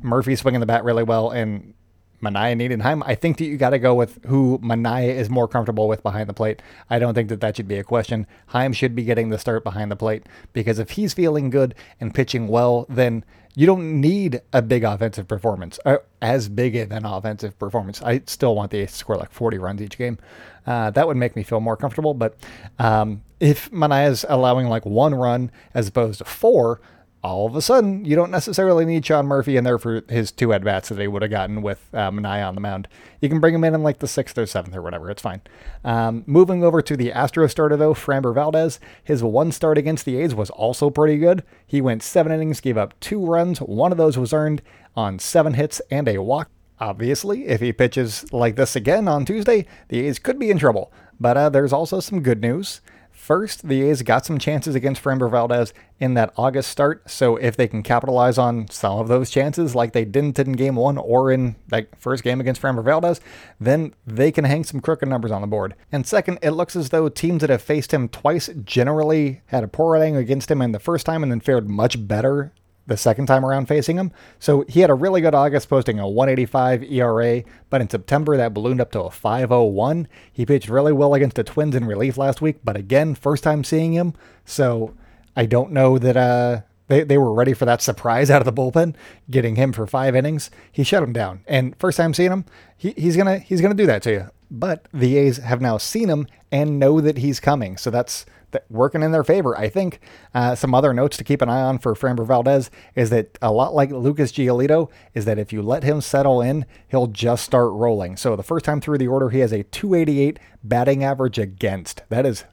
Murphy 0.00 0.36
swinging 0.36 0.60
the 0.60 0.66
bat 0.66 0.84
really 0.84 1.02
well 1.02 1.30
and 1.30 1.74
Manaea 2.22 2.56
needed 2.56 2.80
Heim. 2.80 3.02
I 3.04 3.14
think 3.14 3.38
that 3.38 3.44
you 3.44 3.56
got 3.56 3.70
to 3.70 3.78
go 3.78 3.94
with 3.94 4.24
who 4.26 4.58
Manaea 4.58 5.14
is 5.14 5.28
more 5.28 5.48
comfortable 5.48 5.88
with 5.88 6.02
behind 6.02 6.28
the 6.28 6.34
plate. 6.34 6.62
I 6.90 6.98
don't 6.98 7.14
think 7.14 7.28
that 7.28 7.40
that 7.40 7.56
should 7.56 7.68
be 7.68 7.78
a 7.78 7.84
question. 7.84 8.26
Heim 8.48 8.72
should 8.72 8.94
be 8.94 9.04
getting 9.04 9.30
the 9.30 9.38
start 9.38 9.64
behind 9.64 9.90
the 9.90 9.96
plate 9.96 10.24
because 10.52 10.78
if 10.78 10.90
he's 10.90 11.14
feeling 11.14 11.50
good 11.50 11.74
and 12.00 12.14
pitching 12.14 12.48
well, 12.48 12.86
then 12.88 13.24
you 13.54 13.66
don't 13.66 14.00
need 14.02 14.42
a 14.52 14.60
big 14.60 14.84
offensive 14.84 15.26
performance, 15.26 15.78
as 16.20 16.48
big 16.50 16.76
of 16.76 16.92
an 16.92 17.06
offensive 17.06 17.58
performance. 17.58 18.02
I 18.02 18.20
still 18.26 18.54
want 18.54 18.70
the 18.70 18.86
to 18.86 18.92
score 18.92 19.16
like 19.16 19.32
40 19.32 19.56
runs 19.56 19.80
each 19.80 19.96
game. 19.96 20.18
Uh, 20.66 20.90
that 20.90 21.06
would 21.06 21.16
make 21.16 21.34
me 21.36 21.42
feel 21.42 21.60
more 21.60 21.76
comfortable. 21.76 22.12
But 22.12 22.36
um, 22.78 23.22
if 23.40 23.70
Manaea 23.70 24.10
is 24.10 24.26
allowing 24.28 24.68
like 24.68 24.84
one 24.84 25.14
run 25.14 25.50
as 25.72 25.88
opposed 25.88 26.18
to 26.18 26.26
four, 26.26 26.82
all 27.26 27.46
of 27.46 27.56
a 27.56 27.62
sudden, 27.62 28.04
you 28.04 28.14
don't 28.14 28.30
necessarily 28.30 28.84
need 28.84 29.04
Sean 29.04 29.26
Murphy 29.26 29.56
in 29.56 29.64
there 29.64 29.78
for 29.78 30.02
his 30.08 30.30
two 30.30 30.52
at 30.52 30.62
bats 30.62 30.88
that 30.90 30.98
he 31.00 31.08
would 31.08 31.22
have 31.22 31.30
gotten 31.30 31.60
with 31.60 31.88
uh, 31.92 32.10
Manaea 32.10 32.46
on 32.46 32.54
the 32.54 32.60
mound. 32.60 32.86
You 33.20 33.28
can 33.28 33.40
bring 33.40 33.54
him 33.54 33.64
in 33.64 33.74
in 33.74 33.82
like 33.82 33.98
the 33.98 34.06
sixth 34.06 34.38
or 34.38 34.46
seventh 34.46 34.76
or 34.76 34.82
whatever. 34.82 35.10
It's 35.10 35.22
fine. 35.22 35.40
Um, 35.84 36.22
moving 36.26 36.62
over 36.62 36.80
to 36.82 36.96
the 36.96 37.12
Astro 37.12 37.48
starter, 37.48 37.76
though, 37.76 37.94
Framber 37.94 38.32
Valdez, 38.32 38.78
his 39.02 39.24
one 39.24 39.50
start 39.50 39.76
against 39.76 40.04
the 40.04 40.16
A's 40.18 40.34
was 40.34 40.50
also 40.50 40.88
pretty 40.88 41.18
good. 41.18 41.42
He 41.66 41.80
went 41.80 42.04
seven 42.04 42.30
innings, 42.30 42.60
gave 42.60 42.78
up 42.78 42.98
two 43.00 43.24
runs. 43.24 43.58
One 43.58 43.90
of 43.90 43.98
those 43.98 44.16
was 44.16 44.32
earned 44.32 44.62
on 44.94 45.18
seven 45.18 45.54
hits 45.54 45.80
and 45.90 46.08
a 46.08 46.22
walk. 46.22 46.48
Obviously, 46.78 47.46
if 47.46 47.60
he 47.60 47.72
pitches 47.72 48.32
like 48.32 48.54
this 48.54 48.76
again 48.76 49.08
on 49.08 49.24
Tuesday, 49.24 49.66
the 49.88 50.06
A's 50.06 50.18
could 50.18 50.38
be 50.38 50.50
in 50.50 50.58
trouble. 50.58 50.92
But 51.18 51.36
uh, 51.36 51.48
there's 51.48 51.72
also 51.72 51.98
some 51.98 52.22
good 52.22 52.40
news. 52.40 52.80
First, 53.26 53.66
the 53.66 53.82
A's 53.82 54.02
got 54.02 54.24
some 54.24 54.38
chances 54.38 54.76
against 54.76 55.02
Framber 55.02 55.28
Valdez 55.28 55.74
in 55.98 56.14
that 56.14 56.32
August 56.36 56.70
start, 56.70 57.10
so 57.10 57.34
if 57.34 57.56
they 57.56 57.66
can 57.66 57.82
capitalize 57.82 58.38
on 58.38 58.68
some 58.68 59.00
of 59.00 59.08
those 59.08 59.30
chances, 59.32 59.74
like 59.74 59.92
they 59.92 60.04
didn't 60.04 60.38
in 60.38 60.52
Game 60.52 60.76
One 60.76 60.96
or 60.96 61.32
in 61.32 61.56
that 61.66 61.88
first 61.98 62.22
game 62.22 62.40
against 62.40 62.62
Framber 62.62 62.84
Valdez, 62.84 63.20
then 63.58 63.94
they 64.06 64.30
can 64.30 64.44
hang 64.44 64.62
some 64.62 64.80
crooked 64.80 65.08
numbers 65.08 65.32
on 65.32 65.40
the 65.40 65.48
board. 65.48 65.74
And 65.90 66.06
second, 66.06 66.38
it 66.40 66.52
looks 66.52 66.76
as 66.76 66.90
though 66.90 67.08
teams 67.08 67.40
that 67.40 67.50
have 67.50 67.62
faced 67.62 67.92
him 67.92 68.08
twice 68.08 68.48
generally 68.62 69.40
had 69.46 69.64
a 69.64 69.68
poor 69.68 69.94
rating 69.94 70.14
against 70.14 70.48
him 70.48 70.62
in 70.62 70.70
the 70.70 70.78
first 70.78 71.04
time 71.04 71.24
and 71.24 71.32
then 71.32 71.40
fared 71.40 71.68
much 71.68 72.06
better 72.06 72.52
the 72.86 72.96
second 72.96 73.26
time 73.26 73.44
around 73.44 73.66
facing 73.66 73.96
him. 73.96 74.12
So 74.38 74.64
he 74.68 74.80
had 74.80 74.90
a 74.90 74.94
really 74.94 75.20
good 75.20 75.34
August, 75.34 75.68
posting 75.68 75.98
a 75.98 76.08
185 76.08 76.84
ERA, 76.84 77.42
but 77.68 77.80
in 77.80 77.90
September 77.90 78.36
that 78.36 78.54
ballooned 78.54 78.80
up 78.80 78.92
to 78.92 79.02
a 79.02 79.10
501. 79.10 80.08
He 80.32 80.46
pitched 80.46 80.68
really 80.68 80.92
well 80.92 81.14
against 81.14 81.36
the 81.36 81.44
Twins 81.44 81.74
in 81.74 81.84
relief 81.84 82.16
last 82.16 82.40
week, 82.40 82.60
but 82.64 82.76
again, 82.76 83.14
first 83.14 83.42
time 83.42 83.64
seeing 83.64 83.92
him. 83.92 84.14
So 84.44 84.94
I 85.34 85.46
don't 85.46 85.72
know 85.72 85.98
that 85.98 86.16
uh, 86.16 86.60
they, 86.88 87.02
they 87.02 87.18
were 87.18 87.32
ready 87.32 87.52
for 87.52 87.64
that 87.64 87.82
surprise 87.82 88.30
out 88.30 88.40
of 88.40 88.46
the 88.46 88.52
bullpen, 88.52 88.94
getting 89.30 89.56
him 89.56 89.72
for 89.72 89.86
five 89.86 90.14
innings. 90.14 90.50
He 90.70 90.84
shut 90.84 91.02
him 91.02 91.12
down. 91.12 91.42
And 91.46 91.76
first 91.78 91.96
time 91.96 92.14
seeing 92.14 92.32
him, 92.32 92.44
he, 92.76 92.92
he's 92.92 93.16
gonna 93.16 93.38
he's 93.38 93.60
gonna 93.60 93.74
do 93.74 93.86
that 93.86 94.02
to 94.02 94.12
you. 94.12 94.26
But 94.50 94.86
the 94.94 95.16
A's 95.16 95.38
have 95.38 95.60
now 95.60 95.78
seen 95.78 96.08
him 96.08 96.28
and 96.52 96.78
know 96.78 97.00
that 97.00 97.18
he's 97.18 97.40
coming. 97.40 97.76
So 97.76 97.90
that's 97.90 98.24
working 98.68 99.02
in 99.02 99.12
their 99.12 99.24
favor. 99.24 99.56
I 99.56 99.68
think 99.68 100.00
uh, 100.34 100.54
some 100.54 100.74
other 100.74 100.92
notes 100.92 101.16
to 101.16 101.24
keep 101.24 101.42
an 101.42 101.48
eye 101.48 101.62
on 101.62 101.78
for 101.78 101.94
Framber 101.94 102.26
Valdez 102.26 102.70
is 102.94 103.10
that 103.10 103.38
a 103.42 103.52
lot 103.52 103.74
like 103.74 103.90
Lucas 103.90 104.32
Giolito 104.32 104.90
is 105.14 105.24
that 105.24 105.38
if 105.38 105.52
you 105.52 105.62
let 105.62 105.84
him 105.84 106.00
settle 106.00 106.40
in, 106.40 106.66
he'll 106.88 107.06
just 107.06 107.44
start 107.44 107.72
rolling. 107.72 108.16
So 108.16 108.36
the 108.36 108.42
first 108.42 108.64
time 108.64 108.80
through 108.80 108.98
the 108.98 109.08
order, 109.08 109.30
he 109.30 109.40
has 109.40 109.52
a 109.52 109.62
288 109.64 110.38
batting 110.62 111.04
average 111.04 111.38
against. 111.38 112.02
That 112.08 112.26
is 112.26 112.44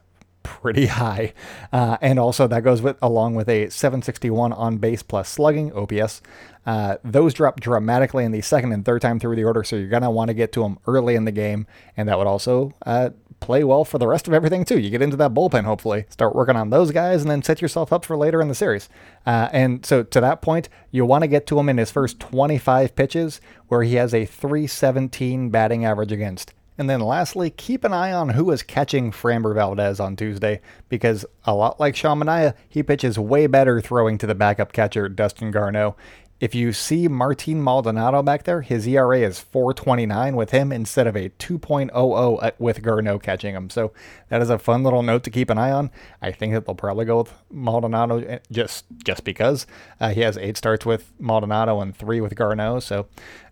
pretty 0.44 0.86
high. 1.02 1.32
Uh, 1.72 1.96
and 2.00 2.20
also 2.20 2.46
that 2.46 2.62
goes 2.62 2.80
with 2.80 2.96
along 3.02 3.34
with 3.34 3.48
a 3.48 3.68
761 3.68 4.52
on 4.52 4.76
base 4.76 5.02
plus 5.02 5.28
slugging 5.28 5.72
OPS. 5.72 6.22
Uh, 6.64 6.96
those 7.04 7.34
drop 7.34 7.60
dramatically 7.60 8.24
in 8.24 8.30
the 8.32 8.40
second 8.40 8.72
and 8.72 8.84
third 8.84 9.02
time 9.02 9.18
through 9.18 9.36
the 9.36 9.44
order, 9.44 9.62
so 9.64 9.76
you're 9.76 9.88
gonna 9.88 10.10
want 10.10 10.28
to 10.28 10.34
get 10.34 10.52
to 10.52 10.62
them 10.62 10.78
early 10.86 11.14
in 11.14 11.24
the 11.26 11.32
game, 11.32 11.66
and 11.96 12.08
that 12.08 12.16
would 12.16 12.26
also 12.26 12.72
uh, 12.86 13.10
play 13.40 13.62
well 13.62 13.84
for 13.84 13.98
the 13.98 14.06
rest 14.06 14.26
of 14.26 14.32
everything 14.32 14.64
too. 14.64 14.78
You 14.78 14.88
get 14.88 15.02
into 15.02 15.18
that 15.18 15.34
bullpen, 15.34 15.64
hopefully, 15.64 16.06
start 16.08 16.34
working 16.34 16.56
on 16.56 16.70
those 16.70 16.90
guys, 16.90 17.20
and 17.20 17.30
then 17.30 17.42
set 17.42 17.60
yourself 17.60 17.92
up 17.92 18.04
for 18.04 18.16
later 18.16 18.40
in 18.40 18.48
the 18.48 18.54
series. 18.54 18.88
Uh, 19.26 19.50
and 19.52 19.84
so 19.84 20.02
to 20.02 20.20
that 20.22 20.40
point, 20.40 20.70
you 20.90 21.04
want 21.04 21.22
to 21.22 21.28
get 21.28 21.46
to 21.48 21.58
him 21.58 21.68
in 21.68 21.76
his 21.76 21.90
first 21.90 22.18
25 22.18 22.96
pitches, 22.96 23.42
where 23.68 23.82
he 23.82 23.96
has 23.96 24.14
a 24.14 24.24
317 24.24 25.50
batting 25.50 25.84
average 25.84 26.12
against. 26.12 26.54
And 26.76 26.90
then 26.90 27.00
lastly, 27.00 27.50
keep 27.50 27.84
an 27.84 27.92
eye 27.92 28.12
on 28.12 28.30
who 28.30 28.50
is 28.50 28.62
catching 28.62 29.12
Framber 29.12 29.54
Valdez 29.54 30.00
on 30.00 30.16
Tuesday, 30.16 30.60
because 30.88 31.24
a 31.44 31.54
lot 31.54 31.78
like 31.78 31.94
Sean 31.94 32.20
Manaea, 32.20 32.54
he 32.68 32.82
pitches 32.82 33.18
way 33.18 33.46
better 33.46 33.80
throwing 33.80 34.18
to 34.18 34.26
the 34.26 34.34
backup 34.34 34.72
catcher, 34.72 35.08
Dustin 35.08 35.52
Garneau. 35.52 35.94
If 36.40 36.52
you 36.52 36.72
see 36.72 37.06
Martin 37.06 37.62
Maldonado 37.62 38.20
back 38.20 38.42
there, 38.42 38.60
his 38.60 38.88
ERA 38.88 39.20
is 39.20 39.42
4.29 39.52 40.34
with 40.34 40.50
him 40.50 40.72
instead 40.72 41.06
of 41.06 41.16
a 41.16 41.28
2.00 41.28 42.52
with 42.58 42.82
Garneau 42.82 43.20
catching 43.20 43.54
him. 43.54 43.70
So 43.70 43.92
that 44.28 44.42
is 44.42 44.50
a 44.50 44.58
fun 44.58 44.82
little 44.82 45.04
note 45.04 45.22
to 45.24 45.30
keep 45.30 45.48
an 45.48 45.58
eye 45.58 45.70
on. 45.70 45.92
I 46.20 46.32
think 46.32 46.52
that 46.52 46.66
they'll 46.66 46.74
probably 46.74 47.04
go 47.04 47.18
with 47.18 47.32
Maldonado 47.50 48.18
eh, 48.18 48.40
just 48.50 48.84
just 49.04 49.22
because 49.22 49.66
uh, 50.00 50.10
he 50.10 50.22
has 50.22 50.36
eight 50.36 50.56
starts 50.56 50.84
with 50.84 51.12
Maldonado 51.20 51.80
and 51.80 51.96
three 51.96 52.20
with 52.20 52.34
Garneau. 52.34 52.80
So 52.80 53.06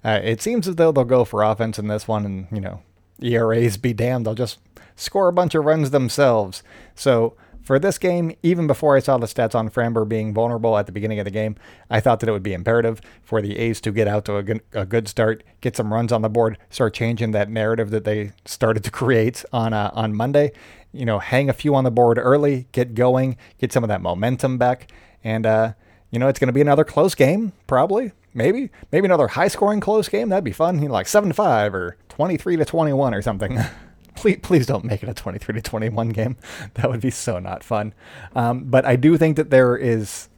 uh, 0.04 0.20
it 0.22 0.42
seems 0.42 0.66
as 0.66 0.74
though 0.74 0.90
they'll 0.90 1.04
go 1.04 1.24
for 1.24 1.44
offense 1.44 1.78
in 1.78 1.86
this 1.86 2.08
one, 2.08 2.26
and 2.26 2.48
you 2.50 2.60
know 2.60 2.82
ERAs 3.22 3.76
be 3.76 3.92
damned, 3.92 4.26
they'll 4.26 4.34
just 4.34 4.58
score 4.96 5.28
a 5.28 5.32
bunch 5.32 5.54
of 5.54 5.64
runs 5.64 5.90
themselves. 5.90 6.62
So 6.94 7.34
for 7.62 7.78
this 7.78 7.96
game, 7.98 8.34
even 8.42 8.66
before 8.66 8.96
I 8.96 9.00
saw 9.00 9.18
the 9.18 9.26
stats 9.26 9.54
on 9.54 9.70
Framber 9.70 10.08
being 10.08 10.34
vulnerable 10.34 10.76
at 10.76 10.86
the 10.86 10.92
beginning 10.92 11.20
of 11.20 11.24
the 11.24 11.30
game, 11.30 11.56
I 11.88 12.00
thought 12.00 12.20
that 12.20 12.28
it 12.28 12.32
would 12.32 12.42
be 12.42 12.54
imperative 12.54 13.00
for 13.22 13.40
the 13.40 13.56
A's 13.56 13.80
to 13.82 13.92
get 13.92 14.08
out 14.08 14.24
to 14.26 14.36
a 14.72 14.84
good, 14.84 15.08
start, 15.08 15.44
get 15.60 15.76
some 15.76 15.92
runs 15.92 16.12
on 16.12 16.22
the 16.22 16.28
board, 16.28 16.58
start 16.70 16.94
changing 16.94 17.30
that 17.32 17.48
narrative 17.48 17.90
that 17.90 18.04
they 18.04 18.32
started 18.44 18.82
to 18.84 18.90
create 18.90 19.44
on 19.52 19.72
uh, 19.72 19.90
on 19.94 20.14
Monday. 20.14 20.52
You 20.92 21.06
know, 21.06 21.20
hang 21.20 21.48
a 21.48 21.54
few 21.54 21.74
on 21.74 21.84
the 21.84 21.90
board 21.90 22.18
early, 22.18 22.66
get 22.72 22.94
going, 22.94 23.36
get 23.58 23.72
some 23.72 23.84
of 23.84 23.88
that 23.88 24.02
momentum 24.02 24.58
back, 24.58 24.92
and 25.24 25.46
uh, 25.46 25.72
you 26.10 26.18
know 26.18 26.28
it's 26.28 26.38
going 26.38 26.48
to 26.48 26.52
be 26.52 26.60
another 26.60 26.84
close 26.84 27.14
game, 27.14 27.52
probably, 27.66 28.12
maybe, 28.34 28.70
maybe 28.90 29.06
another 29.06 29.28
high-scoring 29.28 29.80
close 29.80 30.08
game. 30.08 30.28
That'd 30.28 30.44
be 30.44 30.52
fun, 30.52 30.82
you 30.82 30.88
know, 30.88 30.94
like 30.94 31.08
seven 31.08 31.30
to 31.30 31.34
five 31.34 31.74
or 31.74 31.96
twenty-three 32.08 32.56
to 32.56 32.64
twenty-one 32.64 33.14
or 33.14 33.22
something. 33.22 33.58
please, 34.14 34.38
please 34.42 34.66
don't 34.66 34.84
make 34.84 35.02
it 35.02 35.08
a 35.08 35.14
23 35.14 35.54
to 35.56 35.62
21 35.62 36.10
game. 36.10 36.36
That 36.74 36.90
would 36.90 37.00
be 37.00 37.10
so 37.10 37.38
not 37.38 37.64
fun. 37.64 37.94
Um, 38.34 38.64
but 38.64 38.84
I 38.84 38.96
do 38.96 39.16
think 39.16 39.36
that 39.36 39.50
there 39.50 39.76
is 39.76 40.28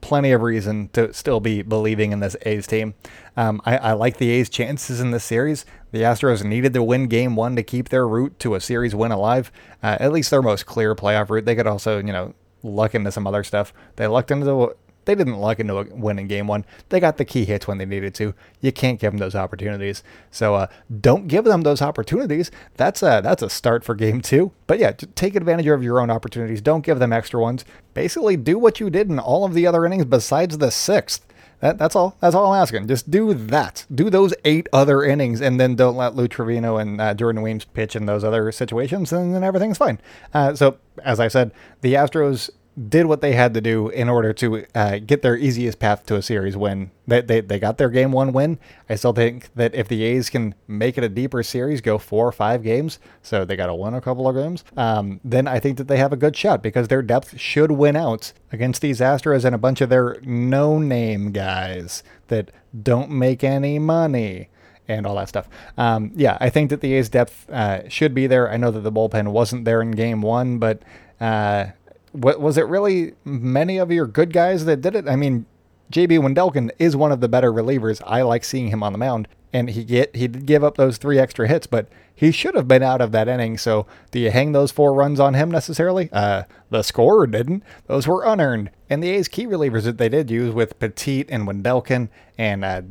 plenty 0.00 0.32
of 0.32 0.42
reason 0.42 0.88
to 0.92 1.12
still 1.14 1.40
be 1.40 1.62
believing 1.62 2.12
in 2.12 2.20
this 2.20 2.36
A's 2.42 2.66
team. 2.66 2.94
Um, 3.36 3.62
I, 3.64 3.78
I, 3.78 3.92
like 3.92 4.18
the 4.18 4.30
A's 4.30 4.50
chances 4.50 5.00
in 5.00 5.12
this 5.12 5.24
series. 5.24 5.64
The 5.92 6.02
Astros 6.02 6.44
needed 6.44 6.74
to 6.74 6.82
win 6.82 7.06
game 7.06 7.36
one 7.36 7.56
to 7.56 7.62
keep 7.62 7.88
their 7.88 8.06
route 8.06 8.38
to 8.40 8.54
a 8.54 8.60
series 8.60 8.94
win 8.94 9.12
alive, 9.12 9.50
uh, 9.82 9.96
at 10.00 10.12
least 10.12 10.30
their 10.30 10.42
most 10.42 10.66
clear 10.66 10.94
playoff 10.94 11.30
route. 11.30 11.46
They 11.46 11.54
could 11.54 11.66
also, 11.66 11.98
you 11.98 12.12
know, 12.12 12.34
luck 12.62 12.94
into 12.94 13.12
some 13.12 13.26
other 13.26 13.42
stuff. 13.42 13.72
They 13.96 14.06
lucked 14.06 14.30
into 14.30 14.44
the 14.44 14.76
they 15.04 15.14
didn't 15.14 15.38
luck 15.38 15.60
into 15.60 15.78
a 15.78 15.84
win 15.84 16.18
in 16.18 16.26
game 16.26 16.46
one. 16.46 16.64
They 16.88 17.00
got 17.00 17.16
the 17.16 17.24
key 17.24 17.44
hits 17.44 17.66
when 17.66 17.78
they 17.78 17.84
needed 17.84 18.14
to. 18.16 18.34
You 18.60 18.72
can't 18.72 19.00
give 19.00 19.12
them 19.12 19.18
those 19.18 19.34
opportunities. 19.34 20.02
So 20.30 20.54
uh, 20.54 20.66
don't 21.00 21.28
give 21.28 21.44
them 21.44 21.62
those 21.62 21.82
opportunities. 21.82 22.50
That's 22.76 23.02
a, 23.02 23.20
that's 23.22 23.42
a 23.42 23.50
start 23.50 23.84
for 23.84 23.94
game 23.94 24.20
two. 24.20 24.52
But 24.66 24.78
yeah, 24.78 24.92
take 24.92 25.34
advantage 25.34 25.66
of 25.66 25.82
your 25.82 26.00
own 26.00 26.10
opportunities. 26.10 26.60
Don't 26.60 26.84
give 26.84 26.98
them 26.98 27.12
extra 27.12 27.40
ones. 27.40 27.64
Basically, 27.92 28.36
do 28.36 28.58
what 28.58 28.80
you 28.80 28.90
did 28.90 29.08
in 29.08 29.18
all 29.18 29.44
of 29.44 29.54
the 29.54 29.66
other 29.66 29.84
innings 29.84 30.04
besides 30.04 30.58
the 30.58 30.70
sixth. 30.70 31.26
That, 31.60 31.78
that's 31.78 31.96
all. 31.96 32.16
That's 32.20 32.34
all 32.34 32.52
I'm 32.52 32.60
asking. 32.60 32.88
Just 32.88 33.10
do 33.10 33.32
that. 33.32 33.86
Do 33.94 34.10
those 34.10 34.34
eight 34.44 34.68
other 34.72 35.02
innings, 35.02 35.40
and 35.40 35.58
then 35.58 35.76
don't 35.76 35.96
let 35.96 36.14
Lou 36.14 36.28
Trivino 36.28 36.78
and 36.78 37.00
uh, 37.00 37.14
Jordan 37.14 37.40
Weems 37.40 37.64
pitch 37.64 37.96
in 37.96 38.04
those 38.04 38.22
other 38.22 38.52
situations, 38.52 39.12
and 39.14 39.34
then 39.34 39.42
everything's 39.42 39.78
fine. 39.78 39.98
Uh, 40.34 40.54
so, 40.54 40.76
as 41.02 41.20
I 41.20 41.28
said, 41.28 41.52
the 41.80 41.94
Astros 41.94 42.50
did 42.88 43.06
what 43.06 43.20
they 43.20 43.32
had 43.32 43.54
to 43.54 43.60
do 43.60 43.88
in 43.88 44.08
order 44.08 44.32
to 44.32 44.64
uh, 44.74 44.98
get 44.98 45.22
their 45.22 45.36
easiest 45.36 45.78
path 45.78 46.04
to 46.06 46.16
a 46.16 46.22
series 46.22 46.56
win. 46.56 46.90
They, 47.06 47.20
they, 47.20 47.40
they 47.40 47.58
got 47.60 47.78
their 47.78 47.88
game 47.88 48.10
one 48.10 48.32
win. 48.32 48.58
I 48.88 48.96
still 48.96 49.12
think 49.12 49.48
that 49.54 49.74
if 49.74 49.86
the 49.86 50.02
A's 50.02 50.28
can 50.28 50.54
make 50.66 50.98
it 50.98 51.04
a 51.04 51.08
deeper 51.08 51.42
series, 51.42 51.80
go 51.80 51.98
four 51.98 52.26
or 52.26 52.32
five 52.32 52.62
games, 52.62 52.98
so 53.22 53.44
they 53.44 53.54
got 53.54 53.66
to 53.66 53.74
win 53.74 53.94
a 53.94 54.00
couple 54.00 54.28
of 54.28 54.34
games, 54.34 54.64
um, 54.76 55.20
then 55.22 55.46
I 55.46 55.60
think 55.60 55.78
that 55.78 55.86
they 55.86 55.98
have 55.98 56.12
a 56.12 56.16
good 56.16 56.36
shot 56.36 56.62
because 56.62 56.88
their 56.88 57.02
depth 57.02 57.38
should 57.38 57.70
win 57.70 57.94
out 57.94 58.32
against 58.50 58.82
these 58.82 59.00
Astros 59.00 59.44
and 59.44 59.54
a 59.54 59.58
bunch 59.58 59.80
of 59.80 59.88
their 59.88 60.18
no 60.22 60.78
name 60.78 61.30
guys 61.30 62.02
that 62.28 62.50
don't 62.82 63.10
make 63.10 63.44
any 63.44 63.78
money 63.78 64.48
and 64.88 65.06
all 65.06 65.14
that 65.14 65.28
stuff. 65.28 65.48
Um, 65.78 66.10
yeah, 66.16 66.36
I 66.40 66.50
think 66.50 66.70
that 66.70 66.80
the 66.80 66.94
A's 66.94 67.08
depth 67.08 67.48
uh, 67.50 67.88
should 67.88 68.14
be 68.14 68.26
there. 68.26 68.50
I 68.50 68.56
know 68.56 68.72
that 68.72 68.80
the 68.80 68.92
bullpen 68.92 69.28
wasn't 69.28 69.64
there 69.64 69.80
in 69.80 69.92
game 69.92 70.22
one, 70.22 70.58
but. 70.58 70.82
Uh, 71.20 71.66
what, 72.14 72.40
was 72.40 72.56
it 72.56 72.66
really 72.66 73.12
many 73.24 73.78
of 73.78 73.90
your 73.90 74.06
good 74.06 74.32
guys 74.32 74.64
that 74.66 74.80
did 74.80 74.94
it? 74.94 75.08
I 75.08 75.16
mean, 75.16 75.46
JB 75.92 76.20
Wendelken 76.20 76.70
is 76.78 76.96
one 76.96 77.12
of 77.12 77.20
the 77.20 77.28
better 77.28 77.52
relievers. 77.52 78.00
I 78.06 78.22
like 78.22 78.44
seeing 78.44 78.68
him 78.68 78.82
on 78.82 78.92
the 78.92 78.98
mound, 78.98 79.28
and 79.54 79.70
he 79.70 79.84
get 79.84 80.14
he 80.14 80.26
did 80.26 80.44
give 80.44 80.64
up 80.64 80.76
those 80.76 80.98
three 80.98 81.18
extra 81.18 81.48
hits, 81.48 81.66
but 81.66 81.88
he 82.14 82.30
should 82.30 82.54
have 82.54 82.68
been 82.68 82.82
out 82.82 83.00
of 83.00 83.12
that 83.12 83.28
inning. 83.28 83.56
So 83.56 83.86
do 84.10 84.18
you 84.18 84.30
hang 84.30 84.52
those 84.52 84.70
four 84.70 84.92
runs 84.92 85.18
on 85.18 85.34
him 85.34 85.50
necessarily? 85.50 86.10
Uh, 86.12 86.42
the 86.70 86.82
scorer 86.82 87.26
didn't. 87.26 87.62
Those 87.86 88.06
were 88.06 88.24
unearned. 88.24 88.70
And 88.90 89.02
the 89.02 89.10
A's 89.10 89.28
key 89.28 89.46
relievers 89.46 89.84
that 89.84 89.96
they 89.98 90.08
did 90.08 90.30
use 90.30 90.52
with 90.52 90.78
Petit 90.78 91.24
and 91.28 91.48
Wendelken 91.48 92.10
and 92.36 92.64
uh, 92.64 92.82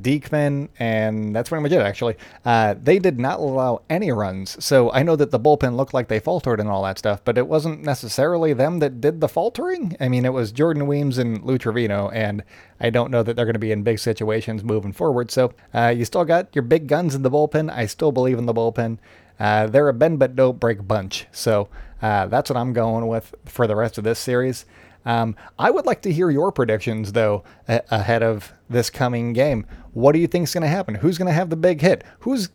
and 0.79 1.35
that's 1.35 1.49
pretty 1.49 1.63
much 1.63 1.71
it, 1.71 1.81
actually. 1.81 2.15
Uh, 2.45 2.75
they 2.81 2.97
did 2.97 3.19
not 3.19 3.39
allow 3.39 3.81
any 3.89 4.11
runs. 4.11 4.63
So 4.63 4.91
I 4.91 5.03
know 5.03 5.15
that 5.17 5.31
the 5.31 5.39
bullpen 5.39 5.75
looked 5.75 5.93
like 5.93 6.07
they 6.07 6.19
faltered 6.19 6.59
and 6.59 6.69
all 6.69 6.83
that 6.83 6.97
stuff, 6.97 7.21
but 7.25 7.37
it 7.37 7.47
wasn't 7.47 7.83
necessarily 7.83 8.53
them 8.53 8.79
that 8.79 9.01
did 9.01 9.19
the 9.19 9.27
faltering. 9.27 9.97
I 9.99 10.07
mean, 10.07 10.23
it 10.25 10.33
was 10.33 10.51
Jordan 10.51 10.87
Weems 10.87 11.17
and 11.17 11.43
Lou 11.43 11.57
Trivino, 11.57 12.09
and 12.13 12.43
I 12.79 12.89
don't 12.89 13.11
know 13.11 13.21
that 13.21 13.35
they're 13.35 13.45
going 13.45 13.53
to 13.53 13.59
be 13.59 13.71
in 13.71 13.83
big 13.83 13.99
situations 13.99 14.63
moving 14.63 14.93
forward. 14.93 15.29
So 15.29 15.53
uh, 15.73 15.93
you 15.95 16.05
still 16.05 16.25
got 16.25 16.52
your 16.55 16.63
big 16.63 16.87
guns 16.87 17.15
in 17.15 17.21
the 17.21 17.31
bullpen. 17.31 17.71
I 17.71 17.85
still 17.85 18.11
believe 18.11 18.37
in 18.37 18.45
the 18.45 18.53
bullpen. 18.53 18.97
Uh, 19.39 19.67
they're 19.67 19.89
a 19.89 19.93
bend 19.93 20.19
but 20.19 20.35
don't 20.35 20.59
break 20.59 20.87
bunch. 20.87 21.27
So 21.31 21.69
uh, 22.01 22.27
that's 22.27 22.49
what 22.49 22.57
I'm 22.57 22.73
going 22.73 23.07
with 23.07 23.33
for 23.45 23.67
the 23.67 23.75
rest 23.75 23.97
of 23.97 24.03
this 24.03 24.19
series. 24.19 24.65
Um, 25.05 25.35
I 25.59 25.69
would 25.69 25.85
like 25.85 26.01
to 26.03 26.13
hear 26.13 26.29
your 26.29 26.51
predictions, 26.51 27.11
though, 27.11 27.43
a- 27.67 27.83
ahead 27.89 28.23
of 28.23 28.53
this 28.69 28.89
coming 28.89 29.33
game. 29.33 29.65
What 29.91 30.13
do 30.13 30.19
you 30.19 30.27
think 30.27 30.47
is 30.47 30.53
going 30.53 30.61
to 30.61 30.67
happen? 30.67 30.95
Who's 30.95 31.17
going 31.17 31.27
to 31.27 31.33
have 31.33 31.49
the 31.49 31.57
big 31.57 31.81
hit? 31.81 32.03
Who's 32.19 32.49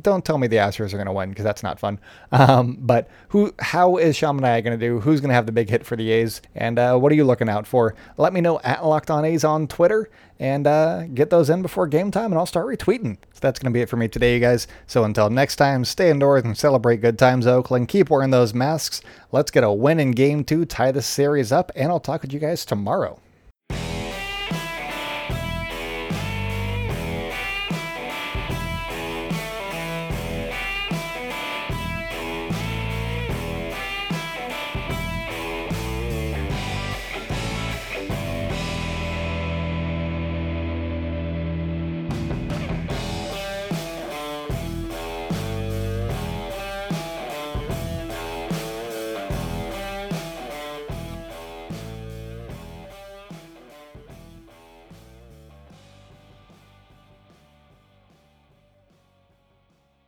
don't 0.00 0.24
tell 0.24 0.38
me 0.38 0.46
the 0.46 0.56
Astros 0.56 0.92
are 0.92 0.96
going 0.96 1.06
to 1.06 1.12
win 1.12 1.30
because 1.30 1.44
that's 1.44 1.62
not 1.62 1.78
fun. 1.80 1.98
Um, 2.30 2.76
but 2.80 3.08
who? 3.28 3.54
How 3.58 3.96
is 3.96 4.16
Sean 4.16 4.38
Manaea 4.38 4.62
going 4.62 4.78
to 4.78 4.86
do? 4.86 5.00
Who's 5.00 5.20
going 5.20 5.28
to 5.30 5.34
have 5.34 5.46
the 5.46 5.52
big 5.52 5.70
hit 5.70 5.86
for 5.86 5.96
the 5.96 6.10
A's? 6.10 6.42
And 6.54 6.78
uh, 6.78 6.98
what 6.98 7.10
are 7.12 7.14
you 7.14 7.24
looking 7.24 7.48
out 7.48 7.66
for? 7.66 7.94
Let 8.16 8.32
me 8.32 8.40
know 8.40 8.60
at 8.60 8.84
Locked 8.84 9.10
On 9.10 9.24
A's 9.24 9.44
on 9.44 9.66
Twitter 9.66 10.10
and 10.38 10.66
uh, 10.66 11.04
get 11.14 11.30
those 11.30 11.48
in 11.48 11.62
before 11.62 11.86
game 11.86 12.10
time, 12.10 12.32
and 12.32 12.34
I'll 12.34 12.46
start 12.46 12.66
retweeting. 12.66 13.16
So 13.32 13.40
that's 13.40 13.58
going 13.58 13.72
to 13.72 13.76
be 13.76 13.82
it 13.82 13.88
for 13.88 13.96
me 13.96 14.08
today, 14.08 14.34
you 14.34 14.40
guys. 14.40 14.66
So 14.86 15.04
until 15.04 15.30
next 15.30 15.56
time, 15.56 15.84
stay 15.84 16.10
indoors 16.10 16.44
and 16.44 16.58
celebrate 16.58 17.00
good 17.00 17.18
times, 17.18 17.46
Oakland. 17.46 17.88
Keep 17.88 18.10
wearing 18.10 18.30
those 18.30 18.52
masks. 18.52 19.02
Let's 19.30 19.50
get 19.50 19.64
a 19.64 19.72
win 19.72 20.00
in 20.00 20.10
game 20.12 20.44
two, 20.44 20.64
tie 20.64 20.92
this 20.92 21.06
series 21.06 21.52
up, 21.52 21.70
and 21.76 21.90
I'll 21.90 22.00
talk 22.00 22.22
with 22.22 22.32
you 22.32 22.40
guys 22.40 22.64
tomorrow. 22.64 23.20